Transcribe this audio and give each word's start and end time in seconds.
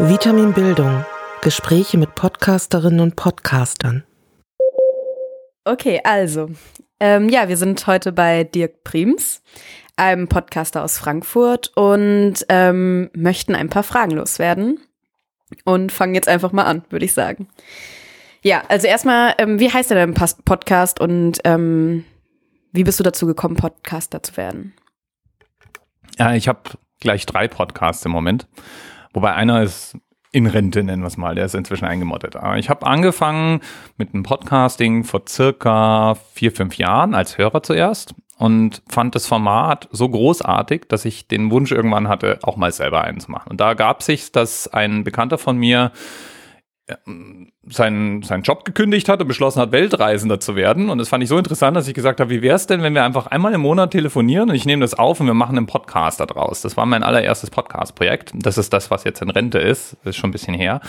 Vitamin 0.00 0.52
Bildung. 0.52 1.04
Gespräche 1.42 1.98
mit 1.98 2.14
Podcasterinnen 2.14 3.00
und 3.00 3.16
Podcastern. 3.16 4.04
Okay, 5.64 6.00
also. 6.04 6.50
Ähm, 7.00 7.28
ja, 7.28 7.48
wir 7.48 7.56
sind 7.56 7.84
heute 7.88 8.12
bei 8.12 8.44
Dirk 8.44 8.84
Prims, 8.84 9.42
einem 9.96 10.28
Podcaster 10.28 10.84
aus 10.84 10.98
Frankfurt 10.98 11.72
und 11.74 12.34
ähm, 12.48 13.10
möchten 13.12 13.56
ein 13.56 13.70
paar 13.70 13.82
Fragen 13.82 14.12
loswerden. 14.12 14.78
Und 15.64 15.90
fangen 15.90 16.14
jetzt 16.14 16.28
einfach 16.28 16.52
mal 16.52 16.64
an, 16.64 16.84
würde 16.90 17.04
ich 17.04 17.12
sagen. 17.12 17.48
Ja, 18.44 18.62
also 18.68 18.86
erstmal, 18.86 19.34
ähm, 19.38 19.58
wie 19.58 19.72
heißt 19.72 19.90
denn 19.90 20.14
dein 20.14 20.28
Podcast 20.44 21.00
und 21.00 21.40
ähm, 21.42 22.04
wie 22.70 22.84
bist 22.84 23.00
du 23.00 23.02
dazu 23.04 23.26
gekommen, 23.26 23.56
Podcaster 23.56 24.22
zu 24.22 24.36
werden? 24.36 24.74
Ja, 26.20 26.34
ich 26.34 26.46
habe 26.46 26.60
gleich 27.00 27.26
drei 27.26 27.48
Podcasts 27.48 28.04
im 28.04 28.12
Moment. 28.12 28.46
Wobei 29.18 29.34
einer 29.34 29.64
ist 29.64 29.96
in 30.30 30.46
Rente, 30.46 30.84
nennen 30.84 31.02
wir 31.02 31.08
es 31.08 31.16
mal, 31.16 31.34
der 31.34 31.46
ist 31.46 31.56
inzwischen 31.56 31.86
eingemottet. 31.86 32.36
Ich 32.58 32.70
habe 32.70 32.86
angefangen 32.86 33.58
mit 33.96 34.12
dem 34.12 34.22
Podcasting 34.22 35.02
vor 35.02 35.22
circa 35.28 36.14
vier, 36.34 36.52
fünf 36.52 36.76
Jahren 36.76 37.16
als 37.16 37.36
Hörer 37.36 37.64
zuerst 37.64 38.14
und 38.36 38.80
fand 38.88 39.16
das 39.16 39.26
Format 39.26 39.88
so 39.90 40.08
großartig, 40.08 40.84
dass 40.88 41.04
ich 41.04 41.26
den 41.26 41.50
Wunsch 41.50 41.72
irgendwann 41.72 42.06
hatte, 42.06 42.38
auch 42.42 42.56
mal 42.56 42.70
selber 42.70 43.02
einen 43.02 43.18
zu 43.18 43.32
machen. 43.32 43.50
Und 43.50 43.60
da 43.60 43.74
gab 43.74 44.04
sich, 44.04 44.30
dass 44.30 44.68
ein 44.68 45.02
Bekannter 45.02 45.36
von 45.36 45.56
mir 45.56 45.90
seinen, 47.66 48.22
seinen 48.22 48.42
Job 48.42 48.64
gekündigt 48.64 49.08
hat 49.08 49.20
und 49.20 49.28
beschlossen 49.28 49.60
hat, 49.60 49.72
Weltreisender 49.72 50.40
zu 50.40 50.56
werden. 50.56 50.88
Und 50.88 50.98
das 50.98 51.08
fand 51.08 51.22
ich 51.22 51.28
so 51.28 51.36
interessant, 51.36 51.76
dass 51.76 51.86
ich 51.86 51.94
gesagt 51.94 52.20
habe, 52.20 52.30
wie 52.30 52.42
wäre 52.42 52.56
es 52.56 52.66
denn, 52.66 52.82
wenn 52.82 52.94
wir 52.94 53.04
einfach 53.04 53.26
einmal 53.26 53.52
im 53.52 53.60
Monat 53.60 53.90
telefonieren 53.90 54.48
und 54.48 54.54
ich 54.54 54.64
nehme 54.64 54.80
das 54.80 54.94
auf 54.94 55.20
und 55.20 55.26
wir 55.26 55.34
machen 55.34 55.56
einen 55.56 55.66
Podcast 55.66 56.20
daraus. 56.20 56.62
Das 56.62 56.76
war 56.76 56.86
mein 56.86 57.02
allererstes 57.02 57.50
Podcast-Projekt. 57.50 58.32
Das 58.34 58.56
ist 58.56 58.72
das, 58.72 58.90
was 58.90 59.04
jetzt 59.04 59.20
in 59.20 59.30
Rente 59.30 59.58
ist. 59.58 59.96
Das 60.02 60.10
ist 60.10 60.16
schon 60.16 60.30
ein 60.30 60.32
bisschen 60.32 60.54
her. 60.54 60.80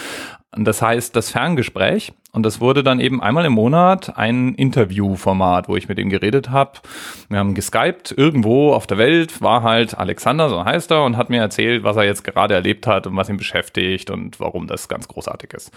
Das 0.51 0.81
heißt, 0.81 1.15
das 1.15 1.29
Ferngespräch. 1.29 2.11
Und 2.31 2.43
das 2.43 2.61
wurde 2.61 2.83
dann 2.83 2.99
eben 2.99 3.21
einmal 3.21 3.45
im 3.45 3.53
Monat 3.53 4.17
ein 4.17 4.53
Interviewformat, 4.53 5.67
wo 5.67 5.75
ich 5.75 5.87
mit 5.87 5.97
ihm 5.97 6.09
geredet 6.09 6.51
habe. 6.51 6.79
Wir 7.27 7.39
haben 7.39 7.55
geskypt, 7.55 8.13
irgendwo 8.15 8.73
auf 8.73 8.85
der 8.85 8.99
Welt 8.99 9.41
war 9.41 9.63
halt 9.63 9.97
Alexander, 9.97 10.49
so 10.49 10.63
heißt 10.63 10.91
er, 10.91 11.03
und 11.05 11.17
hat 11.17 11.31
mir 11.31 11.41
erzählt, 11.41 11.83
was 11.83 11.97
er 11.97 12.03
jetzt 12.03 12.23
gerade 12.23 12.53
erlebt 12.53 12.85
hat 12.85 13.07
und 13.07 13.15
was 13.15 13.29
ihn 13.29 13.37
beschäftigt 13.37 14.11
und 14.11 14.39
warum 14.39 14.67
das 14.67 14.87
ganz 14.87 15.07
großartig 15.07 15.53
ist 15.53 15.71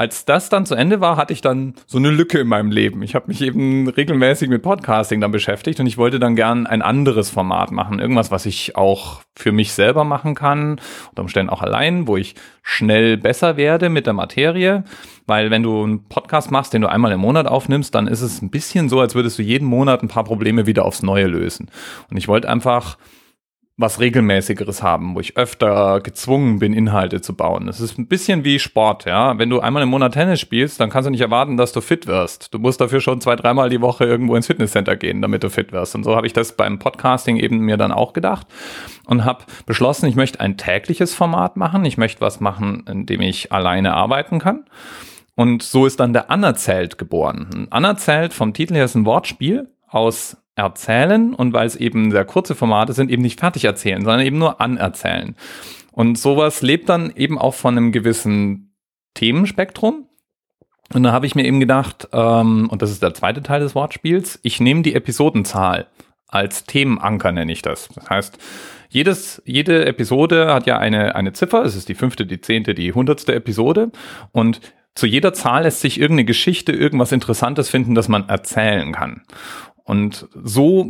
als 0.00 0.24
das 0.24 0.48
dann 0.48 0.64
zu 0.64 0.74
Ende 0.74 1.02
war, 1.02 1.18
hatte 1.18 1.34
ich 1.34 1.42
dann 1.42 1.74
so 1.86 1.98
eine 1.98 2.08
Lücke 2.08 2.38
in 2.38 2.48
meinem 2.48 2.70
Leben. 2.70 3.02
Ich 3.02 3.14
habe 3.14 3.26
mich 3.28 3.42
eben 3.42 3.86
regelmäßig 3.86 4.48
mit 4.48 4.62
Podcasting 4.62 5.20
dann 5.20 5.30
beschäftigt 5.30 5.78
und 5.78 5.86
ich 5.86 5.98
wollte 5.98 6.18
dann 6.18 6.36
gern 6.36 6.66
ein 6.66 6.80
anderes 6.80 7.28
Format 7.28 7.70
machen. 7.70 7.98
Irgendwas, 7.98 8.30
was 8.30 8.46
ich 8.46 8.76
auch 8.76 9.20
für 9.36 9.52
mich 9.52 9.74
selber 9.74 10.04
machen 10.04 10.34
kann, 10.34 10.80
unter 11.10 11.20
Umständen 11.20 11.50
auch 11.50 11.60
allein, 11.60 12.06
wo 12.06 12.16
ich 12.16 12.34
schnell 12.62 13.18
besser 13.18 13.58
werde 13.58 13.90
mit 13.90 14.06
der 14.06 14.14
Materie. 14.14 14.84
Weil 15.26 15.50
wenn 15.50 15.62
du 15.62 15.82
einen 15.84 16.08
Podcast 16.08 16.50
machst, 16.50 16.72
den 16.72 16.80
du 16.80 16.88
einmal 16.88 17.12
im 17.12 17.20
Monat 17.20 17.46
aufnimmst, 17.46 17.94
dann 17.94 18.06
ist 18.06 18.22
es 18.22 18.40
ein 18.40 18.48
bisschen 18.48 18.88
so, 18.88 19.00
als 19.00 19.14
würdest 19.14 19.38
du 19.38 19.42
jeden 19.42 19.68
Monat 19.68 20.02
ein 20.02 20.08
paar 20.08 20.24
Probleme 20.24 20.64
wieder 20.64 20.86
aufs 20.86 21.02
Neue 21.02 21.26
lösen. 21.26 21.70
Und 22.10 22.16
ich 22.16 22.26
wollte 22.26 22.48
einfach 22.48 22.96
was 23.80 23.98
regelmäßigeres 23.98 24.82
haben, 24.82 25.14
wo 25.14 25.20
ich 25.20 25.36
öfter 25.36 26.00
gezwungen 26.00 26.58
bin, 26.58 26.72
Inhalte 26.72 27.20
zu 27.22 27.34
bauen. 27.34 27.66
Das 27.66 27.80
ist 27.80 27.98
ein 27.98 28.06
bisschen 28.06 28.44
wie 28.44 28.58
Sport, 28.58 29.06
ja. 29.06 29.38
Wenn 29.38 29.48
du 29.48 29.60
einmal 29.60 29.82
im 29.82 29.88
Monat 29.88 30.12
Tennis 30.12 30.38
spielst, 30.38 30.80
dann 30.80 30.90
kannst 30.90 31.06
du 31.06 31.10
nicht 31.10 31.22
erwarten, 31.22 31.56
dass 31.56 31.72
du 31.72 31.80
fit 31.80 32.06
wirst. 32.06 32.52
Du 32.52 32.58
musst 32.58 32.80
dafür 32.80 33.00
schon 33.00 33.20
zwei, 33.20 33.36
dreimal 33.36 33.70
die 33.70 33.80
Woche 33.80 34.04
irgendwo 34.04 34.36
ins 34.36 34.46
Fitnesscenter 34.46 34.96
gehen, 34.96 35.22
damit 35.22 35.42
du 35.42 35.50
fit 35.50 35.72
wirst. 35.72 35.94
Und 35.94 36.04
so 36.04 36.14
habe 36.14 36.26
ich 36.26 36.32
das 36.32 36.52
beim 36.52 36.78
Podcasting 36.78 37.36
eben 37.38 37.60
mir 37.60 37.78
dann 37.78 37.92
auch 37.92 38.12
gedacht 38.12 38.46
und 39.06 39.24
habe 39.24 39.44
beschlossen, 39.64 40.06
ich 40.06 40.16
möchte 40.16 40.40
ein 40.40 40.58
tägliches 40.58 41.14
Format 41.14 41.56
machen. 41.56 41.84
Ich 41.86 41.96
möchte 41.96 42.20
was 42.20 42.40
machen, 42.40 42.84
in 42.86 43.06
dem 43.06 43.22
ich 43.22 43.50
alleine 43.50 43.94
arbeiten 43.94 44.38
kann. 44.38 44.64
Und 45.36 45.62
so 45.62 45.86
ist 45.86 46.00
dann 46.00 46.12
der 46.12 46.30
Anerzählt 46.30 46.98
geboren. 46.98 47.66
Anerzählt 47.70 48.34
vom 48.34 48.52
Titel 48.52 48.74
her 48.74 48.84
ist 48.84 48.94
ein 48.94 49.06
Wortspiel 49.06 49.70
aus 49.88 50.36
erzählen 50.60 51.34
und 51.34 51.52
weil 51.52 51.66
es 51.66 51.76
eben 51.76 52.10
sehr 52.10 52.24
kurze 52.24 52.54
Formate 52.54 52.92
sind, 52.92 53.10
eben 53.10 53.22
nicht 53.22 53.40
fertig 53.40 53.64
erzählen, 53.64 54.02
sondern 54.02 54.26
eben 54.26 54.38
nur 54.38 54.60
anerzählen. 54.60 55.34
Und 55.92 56.18
sowas 56.18 56.62
lebt 56.62 56.88
dann 56.88 57.12
eben 57.14 57.38
auch 57.38 57.54
von 57.54 57.76
einem 57.76 57.92
gewissen 57.92 58.74
Themenspektrum. 59.14 60.06
Und 60.92 61.02
da 61.02 61.12
habe 61.12 61.26
ich 61.26 61.34
mir 61.34 61.44
eben 61.44 61.60
gedacht, 61.60 62.08
ähm, 62.12 62.68
und 62.70 62.82
das 62.82 62.90
ist 62.90 63.02
der 63.02 63.14
zweite 63.14 63.42
Teil 63.42 63.60
des 63.60 63.74
Wortspiels, 63.74 64.40
ich 64.42 64.60
nehme 64.60 64.82
die 64.82 64.94
Episodenzahl 64.94 65.86
als 66.26 66.64
Themenanker, 66.64 67.32
nenne 67.32 67.52
ich 67.52 67.62
das. 67.62 67.88
Das 67.94 68.08
heißt, 68.08 68.38
jedes, 68.88 69.42
jede 69.44 69.86
Episode 69.86 70.52
hat 70.52 70.66
ja 70.66 70.78
eine, 70.78 71.14
eine 71.14 71.32
Ziffer, 71.32 71.62
es 71.64 71.76
ist 71.76 71.88
die 71.88 71.94
fünfte, 71.94 72.26
die 72.26 72.40
zehnte, 72.40 72.74
die 72.74 72.92
hundertste 72.92 73.34
Episode. 73.34 73.92
Und 74.32 74.60
zu 74.94 75.06
jeder 75.06 75.32
Zahl 75.32 75.62
lässt 75.62 75.80
sich 75.80 76.00
irgendeine 76.00 76.24
Geschichte, 76.24 76.72
irgendwas 76.72 77.12
Interessantes 77.12 77.68
finden, 77.68 77.94
das 77.94 78.08
man 78.08 78.28
erzählen 78.28 78.92
kann. 78.92 79.22
Und 79.90 80.28
so 80.44 80.88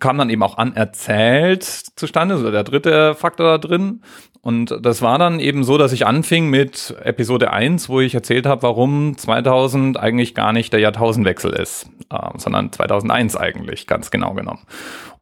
kam 0.00 0.18
dann 0.18 0.28
eben 0.28 0.42
auch 0.42 0.58
anerzählt 0.58 1.62
zustande, 1.62 2.36
so 2.36 2.50
der 2.50 2.64
dritte 2.64 3.14
Faktor 3.14 3.46
da 3.46 3.58
drin. 3.58 4.02
Und 4.40 4.76
das 4.82 5.02
war 5.02 5.18
dann 5.20 5.38
eben 5.38 5.62
so, 5.62 5.78
dass 5.78 5.92
ich 5.92 6.04
anfing 6.04 6.50
mit 6.50 6.96
Episode 7.04 7.52
1, 7.52 7.88
wo 7.88 8.00
ich 8.00 8.12
erzählt 8.12 8.46
habe, 8.46 8.64
warum 8.64 9.16
2000 9.16 10.00
eigentlich 10.00 10.34
gar 10.34 10.52
nicht 10.52 10.72
der 10.72 10.80
Jahrtausendwechsel 10.80 11.52
ist, 11.52 11.90
äh, 12.10 12.16
sondern 12.38 12.72
2001 12.72 13.36
eigentlich, 13.36 13.86
ganz 13.86 14.10
genau 14.10 14.34
genommen. 14.34 14.62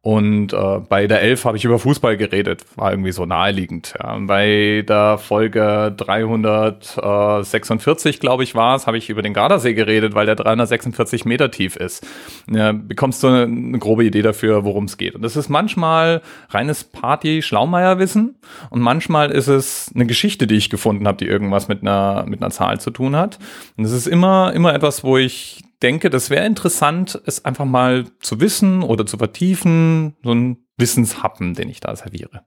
Und 0.01 0.53
äh, 0.53 0.79
bei 0.89 1.09
der 1.09 1.23
11 1.23 1.45
habe 1.45 1.57
ich 1.57 1.65
über 1.65 1.81
Fußball 1.81 2.17
geredet, 2.17 2.65
war 2.77 2.93
irgendwie 2.93 3.11
so 3.11 3.27
naheliegend. 3.27 3.95
Ja. 4.01 4.17
Bei 4.21 4.85
der 4.89 5.19
Folge 5.19 5.93
346, 5.97 8.21
glaube 8.21 8.45
ich, 8.45 8.55
war 8.55 8.77
es, 8.77 8.87
habe 8.87 8.97
ich 8.97 9.11
über 9.11 9.23
den 9.23 9.35
Gardasee 9.35 9.75
geredet, 9.75 10.15
weil 10.15 10.25
der 10.25 10.37
346 10.37 11.25
Meter 11.25 11.51
tief 11.51 11.75
ist. 11.75 12.07
Ja, 12.49 12.71
bekommst 12.71 13.25
du 13.25 13.27
eine, 13.27 13.43
eine 13.43 13.81
grobe 13.81 14.05
Idee 14.05 14.23
dafür, 14.23 14.65
worum 14.65 14.85
es 14.85 14.99
geht. 14.99 15.17
Und 15.17 15.23
das 15.23 15.35
ist 15.35 15.49
manchmal 15.49 16.23
reines 16.51 16.85
Party-Schlaumeierwissen 16.85 18.37
und 18.71 18.81
manchmal 18.81 19.33
ist 19.33 19.49
es 19.49 19.91
eine 19.95 20.07
Geschichte, 20.07 20.47
die 20.47 20.55
ich 20.55 20.71
gefunden 20.71 21.09
habe, 21.09 21.19
die 21.19 21.27
irgendwas 21.27 21.67
mit 21.67 21.83
einer, 21.83 22.25
mit 22.29 22.41
einer 22.41 22.53
Zahl 22.53 22.81
zu 22.81 22.93
tun 22.93 23.17
hat. 23.17 23.41
Und 23.77 23.85
es 23.85 23.91
ist 23.93 24.07
immer, 24.07 24.53
immer 24.55 24.73
etwas, 24.75 25.03
wo 25.03 25.19
ich 25.19 25.65
denke, 25.83 26.11
das 26.11 26.31
wäre 26.31 26.47
interessant, 26.47 27.21
es 27.27 27.45
einfach 27.45 27.65
mal 27.65 28.07
zu 28.21 28.41
wissen 28.41 28.83
oder 28.83 29.07
zu 29.07 29.19
vertiefen, 29.19 30.17
so 30.23 30.33
ein 30.33 30.59
Wissenshappen, 30.77 31.55
den 31.55 31.69
ich 31.69 31.81
da 31.81 31.95
serviere. 31.95 32.43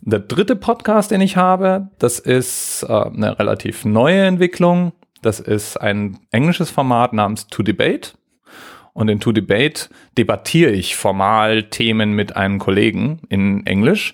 Der 0.00 0.20
dritte 0.20 0.56
Podcast, 0.56 1.10
den 1.10 1.20
ich 1.20 1.36
habe, 1.36 1.88
das 1.98 2.18
ist 2.18 2.84
äh, 2.88 2.92
eine 2.92 3.38
relativ 3.38 3.84
neue 3.84 4.22
Entwicklung. 4.22 4.92
Das 5.22 5.40
ist 5.40 5.78
ein 5.78 6.18
englisches 6.30 6.70
Format 6.70 7.14
namens 7.14 7.46
To 7.46 7.62
Debate. 7.62 8.12
Und 8.92 9.08
in 9.08 9.20
To 9.20 9.32
Debate 9.32 9.88
debattiere 10.16 10.70
ich 10.70 10.94
formal 10.94 11.64
Themen 11.64 12.12
mit 12.12 12.36
einem 12.36 12.58
Kollegen 12.58 13.22
in 13.28 13.66
Englisch. 13.66 14.12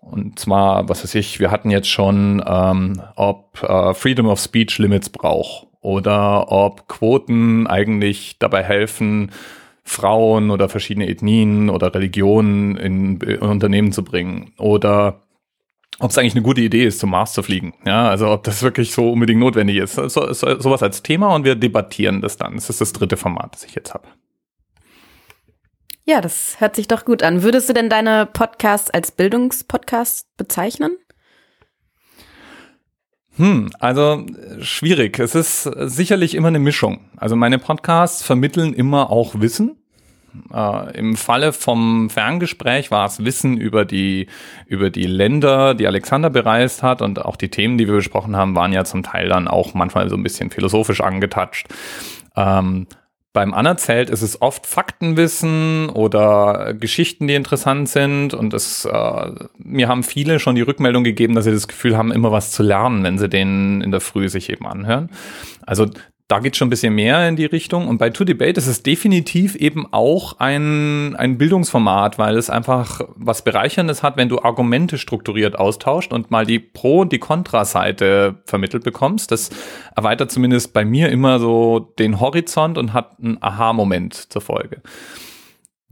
Und 0.00 0.38
zwar, 0.38 0.88
was 0.88 1.02
weiß 1.02 1.14
ich, 1.14 1.40
wir 1.40 1.50
hatten 1.50 1.70
jetzt 1.70 1.88
schon, 1.88 2.42
ähm, 2.46 3.00
ob 3.16 3.62
äh, 3.62 3.94
Freedom 3.94 4.26
of 4.26 4.40
Speech 4.40 4.78
Limits 4.78 5.08
braucht 5.08 5.69
oder 5.80 6.50
ob 6.52 6.88
Quoten 6.88 7.66
eigentlich 7.66 8.38
dabei 8.38 8.62
helfen, 8.62 9.32
Frauen 9.82 10.50
oder 10.50 10.68
verschiedene 10.68 11.08
Ethnien 11.08 11.70
oder 11.70 11.94
Religionen 11.94 12.76
in, 12.76 13.20
in 13.20 13.38
Unternehmen 13.38 13.92
zu 13.92 14.04
bringen 14.04 14.52
oder 14.58 15.22
ob 15.98 16.10
es 16.10 16.18
eigentlich 16.18 16.34
eine 16.34 16.42
gute 16.42 16.62
Idee 16.62 16.84
ist, 16.84 16.98
zum 16.98 17.10
Mars 17.10 17.34
zu 17.34 17.42
fliegen. 17.42 17.74
Ja, 17.84 18.08
also 18.08 18.28
ob 18.28 18.42
das 18.44 18.62
wirklich 18.62 18.92
so 18.92 19.12
unbedingt 19.12 19.40
notwendig 19.40 19.76
ist. 19.76 19.94
So, 19.94 20.08
so, 20.08 20.32
sowas 20.32 20.82
als 20.82 21.02
Thema 21.02 21.34
und 21.34 21.44
wir 21.44 21.56
debattieren 21.56 22.22
das 22.22 22.38
dann. 22.38 22.54
Das 22.54 22.70
ist 22.70 22.80
das 22.80 22.94
dritte 22.94 23.18
Format, 23.18 23.54
das 23.54 23.64
ich 23.64 23.74
jetzt 23.74 23.92
habe. 23.92 24.08
Ja, 26.04 26.20
das 26.20 26.58
hört 26.58 26.74
sich 26.74 26.88
doch 26.88 27.04
gut 27.04 27.22
an. 27.22 27.42
Würdest 27.42 27.68
du 27.68 27.72
denn 27.74 27.90
deine 27.90 28.26
Podcasts 28.26 28.90
als 28.90 29.12
Bildungspodcast 29.12 30.36
bezeichnen? 30.36 30.96
Hm, 33.40 33.70
also 33.78 34.26
schwierig. 34.60 35.18
Es 35.18 35.34
ist 35.34 35.62
sicherlich 35.62 36.34
immer 36.34 36.48
eine 36.48 36.58
Mischung. 36.58 37.00
Also 37.16 37.36
meine 37.36 37.58
Podcasts 37.58 38.22
vermitteln 38.22 38.74
immer 38.74 39.08
auch 39.08 39.40
Wissen. 39.40 39.76
Äh, 40.52 40.98
Im 40.98 41.16
Falle 41.16 41.54
vom 41.54 42.10
Ferngespräch 42.10 42.90
war 42.90 43.06
es 43.06 43.24
Wissen 43.24 43.56
über 43.56 43.86
die, 43.86 44.26
über 44.66 44.90
die 44.90 45.06
Länder, 45.06 45.72
die 45.72 45.86
Alexander 45.86 46.28
bereist 46.28 46.82
hat 46.82 47.00
und 47.00 47.24
auch 47.24 47.36
die 47.36 47.48
Themen, 47.48 47.78
die 47.78 47.86
wir 47.86 47.94
besprochen 47.94 48.36
haben, 48.36 48.54
waren 48.54 48.74
ja 48.74 48.84
zum 48.84 49.02
Teil 49.02 49.30
dann 49.30 49.48
auch 49.48 49.72
manchmal 49.72 50.10
so 50.10 50.16
ein 50.16 50.22
bisschen 50.22 50.50
philosophisch 50.50 51.00
angetatscht. 51.00 51.66
Ähm, 52.36 52.88
beim 53.32 53.54
Anerzählt 53.54 54.10
ist 54.10 54.22
es 54.22 54.42
oft 54.42 54.66
Faktenwissen 54.66 55.88
oder 55.90 56.74
Geschichten, 56.74 57.28
die 57.28 57.34
interessant 57.34 57.88
sind. 57.88 58.34
Und 58.34 58.52
es, 58.54 58.84
äh, 58.84 59.30
mir 59.58 59.88
haben 59.88 60.02
viele 60.02 60.40
schon 60.40 60.56
die 60.56 60.62
Rückmeldung 60.62 61.04
gegeben, 61.04 61.34
dass 61.34 61.44
sie 61.44 61.52
das 61.52 61.68
Gefühl 61.68 61.96
haben, 61.96 62.10
immer 62.10 62.32
was 62.32 62.50
zu 62.50 62.62
lernen, 62.62 63.04
wenn 63.04 63.18
sie 63.18 63.28
den 63.28 63.82
in 63.82 63.92
der 63.92 64.00
Früh 64.00 64.28
sich 64.28 64.50
eben 64.50 64.66
anhören. 64.66 65.10
Also 65.64 65.86
da 66.30 66.38
geht 66.38 66.56
schon 66.56 66.68
ein 66.68 66.70
bisschen 66.70 66.94
mehr 66.94 67.28
in 67.28 67.34
die 67.34 67.44
Richtung. 67.44 67.88
Und 67.88 67.98
bei 67.98 68.10
To 68.10 68.22
Debate 68.22 68.56
ist 68.56 68.68
es 68.68 68.84
definitiv 68.84 69.56
eben 69.56 69.92
auch 69.92 70.38
ein, 70.38 71.16
ein 71.16 71.38
Bildungsformat, 71.38 72.18
weil 72.18 72.36
es 72.36 72.48
einfach 72.48 73.00
was 73.16 73.42
Bereicherndes 73.42 74.04
hat, 74.04 74.16
wenn 74.16 74.28
du 74.28 74.40
Argumente 74.40 74.96
strukturiert 74.96 75.58
austauscht 75.58 76.12
und 76.12 76.30
mal 76.30 76.46
die 76.46 76.60
Pro- 76.60 77.00
und 77.00 77.10
die 77.10 77.18
Kontraseite 77.18 78.36
vermittelt 78.44 78.84
bekommst. 78.84 79.32
Das 79.32 79.50
erweitert 79.96 80.30
zumindest 80.30 80.72
bei 80.72 80.84
mir 80.84 81.08
immer 81.08 81.40
so 81.40 81.80
den 81.98 82.20
Horizont 82.20 82.78
und 82.78 82.92
hat 82.92 83.18
einen 83.18 83.42
Aha-Moment 83.42 84.14
zur 84.32 84.40
Folge. 84.40 84.82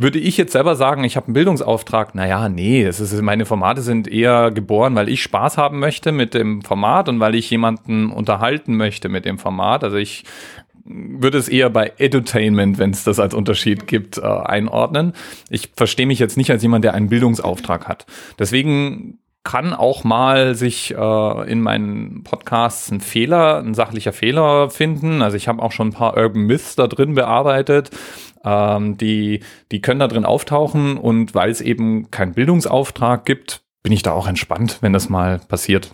Würde 0.00 0.20
ich 0.20 0.36
jetzt 0.36 0.52
selber 0.52 0.76
sagen, 0.76 1.02
ich 1.02 1.16
habe 1.16 1.26
einen 1.26 1.34
Bildungsauftrag, 1.34 2.14
naja, 2.14 2.48
nee, 2.48 2.84
es 2.84 3.00
ist, 3.00 3.20
meine 3.20 3.44
Formate 3.46 3.82
sind 3.82 4.06
eher 4.06 4.52
geboren, 4.52 4.94
weil 4.94 5.08
ich 5.08 5.24
Spaß 5.24 5.58
haben 5.58 5.80
möchte 5.80 6.12
mit 6.12 6.34
dem 6.34 6.62
Format 6.62 7.08
und 7.08 7.18
weil 7.18 7.34
ich 7.34 7.50
jemanden 7.50 8.12
unterhalten 8.12 8.76
möchte 8.76 9.08
mit 9.08 9.24
dem 9.24 9.38
Format. 9.38 9.82
Also 9.82 9.96
ich 9.96 10.22
würde 10.84 11.36
es 11.36 11.48
eher 11.48 11.68
bei 11.68 11.92
Edutainment, 11.98 12.78
wenn 12.78 12.90
es 12.90 13.02
das 13.02 13.18
als 13.18 13.34
Unterschied 13.34 13.88
gibt, 13.88 14.18
äh, 14.18 14.22
einordnen. 14.22 15.14
Ich 15.50 15.72
verstehe 15.76 16.06
mich 16.06 16.20
jetzt 16.20 16.36
nicht 16.36 16.52
als 16.52 16.62
jemand, 16.62 16.84
der 16.84 16.94
einen 16.94 17.08
Bildungsauftrag 17.08 17.88
hat. 17.88 18.06
Deswegen 18.38 19.18
kann 19.48 19.72
auch 19.72 20.04
mal 20.04 20.54
sich 20.54 20.94
äh, 20.94 21.50
in 21.50 21.62
meinen 21.62 22.22
Podcasts 22.22 22.90
ein 22.90 23.00
Fehler, 23.00 23.60
ein 23.60 23.72
sachlicher 23.72 24.12
Fehler 24.12 24.68
finden. 24.68 25.22
Also 25.22 25.38
ich 25.38 25.48
habe 25.48 25.62
auch 25.62 25.72
schon 25.72 25.88
ein 25.88 25.92
paar 25.94 26.18
Urban 26.18 26.42
Myths 26.42 26.76
da 26.76 26.86
drin 26.86 27.14
bearbeitet. 27.14 27.88
Ähm, 28.44 28.98
die, 28.98 29.40
die 29.72 29.80
können 29.80 30.00
da 30.00 30.06
drin 30.06 30.26
auftauchen 30.26 30.98
und 30.98 31.34
weil 31.34 31.48
es 31.48 31.62
eben 31.62 32.10
keinen 32.10 32.34
Bildungsauftrag 32.34 33.24
gibt, 33.24 33.62
bin 33.82 33.90
ich 33.90 34.02
da 34.02 34.12
auch 34.12 34.28
entspannt, 34.28 34.78
wenn 34.82 34.92
das 34.92 35.08
mal 35.08 35.40
passiert. 35.48 35.92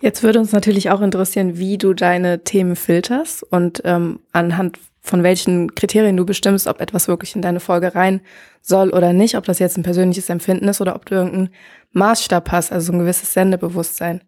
Jetzt 0.00 0.22
würde 0.22 0.38
uns 0.38 0.52
natürlich 0.52 0.90
auch 0.90 1.00
interessieren, 1.00 1.58
wie 1.58 1.76
du 1.76 1.92
deine 1.92 2.44
Themen 2.44 2.76
filterst 2.76 3.42
und 3.42 3.82
ähm, 3.84 4.20
anhand 4.30 4.78
von 5.06 5.22
welchen 5.22 5.74
Kriterien 5.74 6.16
du 6.16 6.26
bestimmst, 6.26 6.66
ob 6.66 6.80
etwas 6.80 7.06
wirklich 7.06 7.36
in 7.36 7.42
deine 7.42 7.60
Folge 7.60 7.94
rein 7.94 8.20
soll 8.60 8.90
oder 8.90 9.12
nicht, 9.12 9.36
ob 9.36 9.44
das 9.44 9.60
jetzt 9.60 9.76
ein 9.78 9.84
persönliches 9.84 10.28
Empfinden 10.28 10.68
ist 10.68 10.80
oder 10.80 10.96
ob 10.96 11.06
du 11.06 11.14
irgendeinen 11.14 11.50
Maßstab 11.92 12.50
hast, 12.50 12.72
also 12.72 12.92
ein 12.92 12.98
gewisses 12.98 13.32
Sendebewusstsein. 13.32 14.22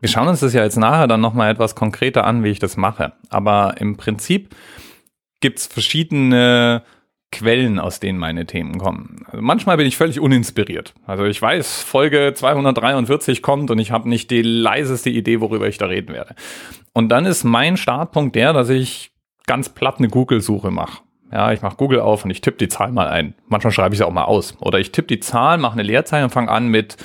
Wir 0.00 0.08
schauen 0.08 0.28
uns 0.28 0.40
das 0.40 0.54
ja 0.54 0.62
jetzt 0.62 0.76
nachher 0.76 1.06
dann 1.06 1.20
nochmal 1.20 1.50
etwas 1.50 1.74
konkreter 1.74 2.24
an, 2.24 2.44
wie 2.44 2.50
ich 2.50 2.58
das 2.58 2.76
mache. 2.76 3.12
Aber 3.28 3.74
im 3.78 3.96
Prinzip 3.96 4.54
gibt 5.40 5.58
es 5.58 5.66
verschiedene 5.66 6.82
Quellen, 7.32 7.78
aus 7.78 8.00
denen 8.00 8.18
meine 8.18 8.46
Themen 8.46 8.78
kommen. 8.78 9.26
Also 9.26 9.42
manchmal 9.42 9.76
bin 9.76 9.86
ich 9.86 9.96
völlig 9.96 10.20
uninspiriert. 10.20 10.94
Also 11.06 11.24
ich 11.24 11.40
weiß, 11.42 11.82
Folge 11.82 12.32
243 12.34 13.42
kommt 13.42 13.70
und 13.70 13.78
ich 13.78 13.90
habe 13.90 14.08
nicht 14.08 14.30
die 14.30 14.42
leiseste 14.42 15.10
Idee, 15.10 15.40
worüber 15.40 15.66
ich 15.68 15.76
da 15.76 15.86
reden 15.86 16.14
werde. 16.14 16.34
Und 16.94 17.10
dann 17.10 17.26
ist 17.26 17.44
mein 17.44 17.76
Startpunkt 17.76 18.36
der, 18.36 18.52
dass 18.52 18.70
ich 18.70 19.10
ganz 19.46 19.68
platt 19.68 19.96
eine 19.98 20.08
Google-Suche 20.08 20.70
mache. 20.70 21.02
Ja, 21.32 21.52
ich 21.52 21.62
mache 21.62 21.76
Google 21.76 22.00
auf 22.00 22.24
und 22.24 22.30
ich 22.30 22.40
tippe 22.40 22.58
die 22.58 22.68
Zahl 22.68 22.92
mal 22.92 23.08
ein. 23.08 23.34
Manchmal 23.48 23.72
schreibe 23.72 23.94
ich 23.94 23.98
sie 23.98 24.06
auch 24.06 24.12
mal 24.12 24.24
aus. 24.24 24.56
Oder 24.60 24.78
ich 24.78 24.92
tippe 24.92 25.08
die 25.08 25.20
Zahl, 25.20 25.58
mache 25.58 25.72
eine 25.72 25.82
Leerzeichen 25.82 26.24
und 26.24 26.30
fange 26.30 26.50
an 26.50 26.68
mit 26.68 26.96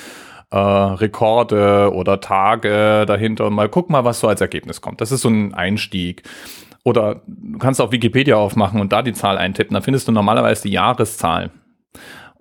äh, 0.50 0.56
Rekorde 0.56 1.92
oder 1.92 2.20
Tage 2.20 3.04
dahinter 3.06 3.46
und 3.46 3.54
mal 3.54 3.68
guck 3.68 3.90
mal, 3.90 4.04
was 4.04 4.20
so 4.20 4.28
als 4.28 4.40
Ergebnis 4.40 4.80
kommt. 4.80 5.00
Das 5.00 5.10
ist 5.10 5.22
so 5.22 5.28
ein 5.28 5.54
Einstieg. 5.54 6.22
Oder 6.84 7.22
du 7.26 7.58
kannst 7.58 7.80
auch 7.80 7.92
Wikipedia 7.92 8.36
aufmachen 8.36 8.80
und 8.80 8.92
da 8.92 9.02
die 9.02 9.12
Zahl 9.12 9.38
eintippen. 9.38 9.74
Da 9.74 9.80
findest 9.80 10.08
du 10.08 10.12
normalerweise 10.12 10.62
die 10.62 10.72
Jahreszahl. 10.72 11.50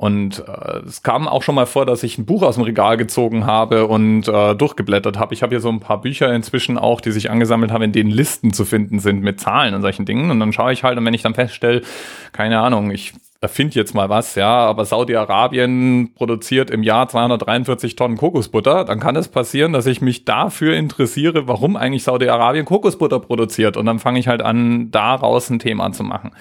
Und 0.02 0.44
äh, 0.48 0.80
es 0.88 1.04
kam 1.04 1.28
auch 1.28 1.44
schon 1.44 1.54
mal 1.54 1.68
vor, 1.68 1.86
dass 1.86 2.02
ich 2.02 2.18
ein 2.18 2.26
Buch 2.26 2.42
aus 2.42 2.56
dem 2.56 2.64
Regal 2.64 2.98
gezogen 2.98 3.46
habe 3.46 3.86
und 3.86 4.28
äh, 4.28 4.56
durchgeblättert 4.56 5.20
habe. 5.20 5.36
Ich 5.36 5.44
habe 5.44 5.52
hier 5.52 5.60
so 5.60 5.70
ein 5.70 5.80
paar 5.80 6.02
Bücher 6.02 6.34
inzwischen 6.34 6.80
auch, 6.80 7.02
die 7.02 7.12
sich 7.12 7.30
angesammelt 7.30 7.72
haben, 7.72 7.84
in 7.84 7.92
denen 7.92 8.10
Listen 8.10 8.52
zu 8.52 8.66
finden 8.66 8.98
sind 8.98 9.22
mit 9.22 9.40
Zahlen 9.40 9.76
und 9.76 9.84
solchen 9.84 10.08
Dingen. 10.08 10.32
Und 10.32 10.40
dann 10.40 10.54
schaue 10.54 10.74
ich 10.74 10.84
halt, 10.84 10.98
und 10.98 11.06
wenn 11.06 11.14
ich 11.14 11.22
dann 11.22 11.36
feststelle, 11.36 11.84
keine 12.32 12.62
Ahnung, 12.62 12.90
ich 12.90 13.14
erfinde 13.42 13.76
jetzt 13.76 13.94
mal 13.94 14.10
was, 14.10 14.34
ja, 14.34 14.50
aber 14.50 14.86
Saudi-Arabien 14.86 16.16
produziert 16.16 16.72
im 16.72 16.82
Jahr 16.82 17.08
243 17.08 17.96
Tonnen 17.96 18.18
Kokosbutter, 18.18 18.86
dann 18.86 19.00
kann 19.00 19.16
es 19.16 19.28
passieren, 19.28 19.72
dass 19.72 19.86
ich 19.86 20.02
mich 20.02 20.26
dafür 20.26 20.76
interessiere, 20.78 21.48
warum 21.48 21.76
eigentlich 21.76 22.06
Saudi-Arabien 22.06 22.66
Kokosbutter 22.66 23.20
produziert 23.20 23.78
und 23.78 23.86
dann 23.86 24.00
fange 24.00 24.20
ich 24.20 24.28
halt 24.28 24.42
an, 24.42 24.90
daraus 24.90 25.52
ein 25.52 25.60
Thema 25.60 25.92
zu 25.92 26.04
machen. 26.04 26.32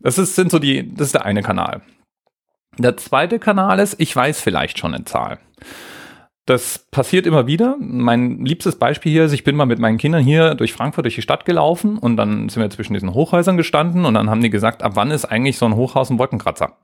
Das 0.00 0.18
ist, 0.18 0.34
sind 0.34 0.50
so 0.50 0.58
die, 0.58 0.92
das 0.92 1.06
ist 1.06 1.14
der 1.14 1.24
eine 1.24 1.42
Kanal. 1.42 1.82
Der 2.78 2.96
zweite 2.96 3.38
Kanal 3.38 3.78
ist, 3.78 3.96
ich 3.98 4.14
weiß 4.14 4.40
vielleicht 4.40 4.78
schon 4.78 4.94
eine 4.94 5.04
Zahl. 5.04 5.38
Das 6.44 6.86
passiert 6.90 7.26
immer 7.26 7.48
wieder. 7.48 7.76
Mein 7.80 8.44
liebstes 8.44 8.76
Beispiel 8.76 9.10
hier 9.10 9.24
ist, 9.24 9.32
ich 9.32 9.42
bin 9.42 9.56
mal 9.56 9.66
mit 9.66 9.80
meinen 9.80 9.98
Kindern 9.98 10.22
hier 10.22 10.54
durch 10.54 10.72
Frankfurt, 10.72 11.04
durch 11.04 11.16
die 11.16 11.22
Stadt 11.22 11.44
gelaufen 11.44 11.98
und 11.98 12.16
dann 12.16 12.48
sind 12.48 12.62
wir 12.62 12.70
zwischen 12.70 12.94
diesen 12.94 13.14
Hochhäusern 13.14 13.56
gestanden 13.56 14.04
und 14.04 14.14
dann 14.14 14.30
haben 14.30 14.42
die 14.42 14.50
gesagt, 14.50 14.82
ab 14.82 14.92
wann 14.94 15.10
ist 15.10 15.24
eigentlich 15.24 15.58
so 15.58 15.66
ein 15.66 15.74
Hochhaus 15.74 16.08
ein 16.08 16.20
Wolkenkratzer? 16.20 16.76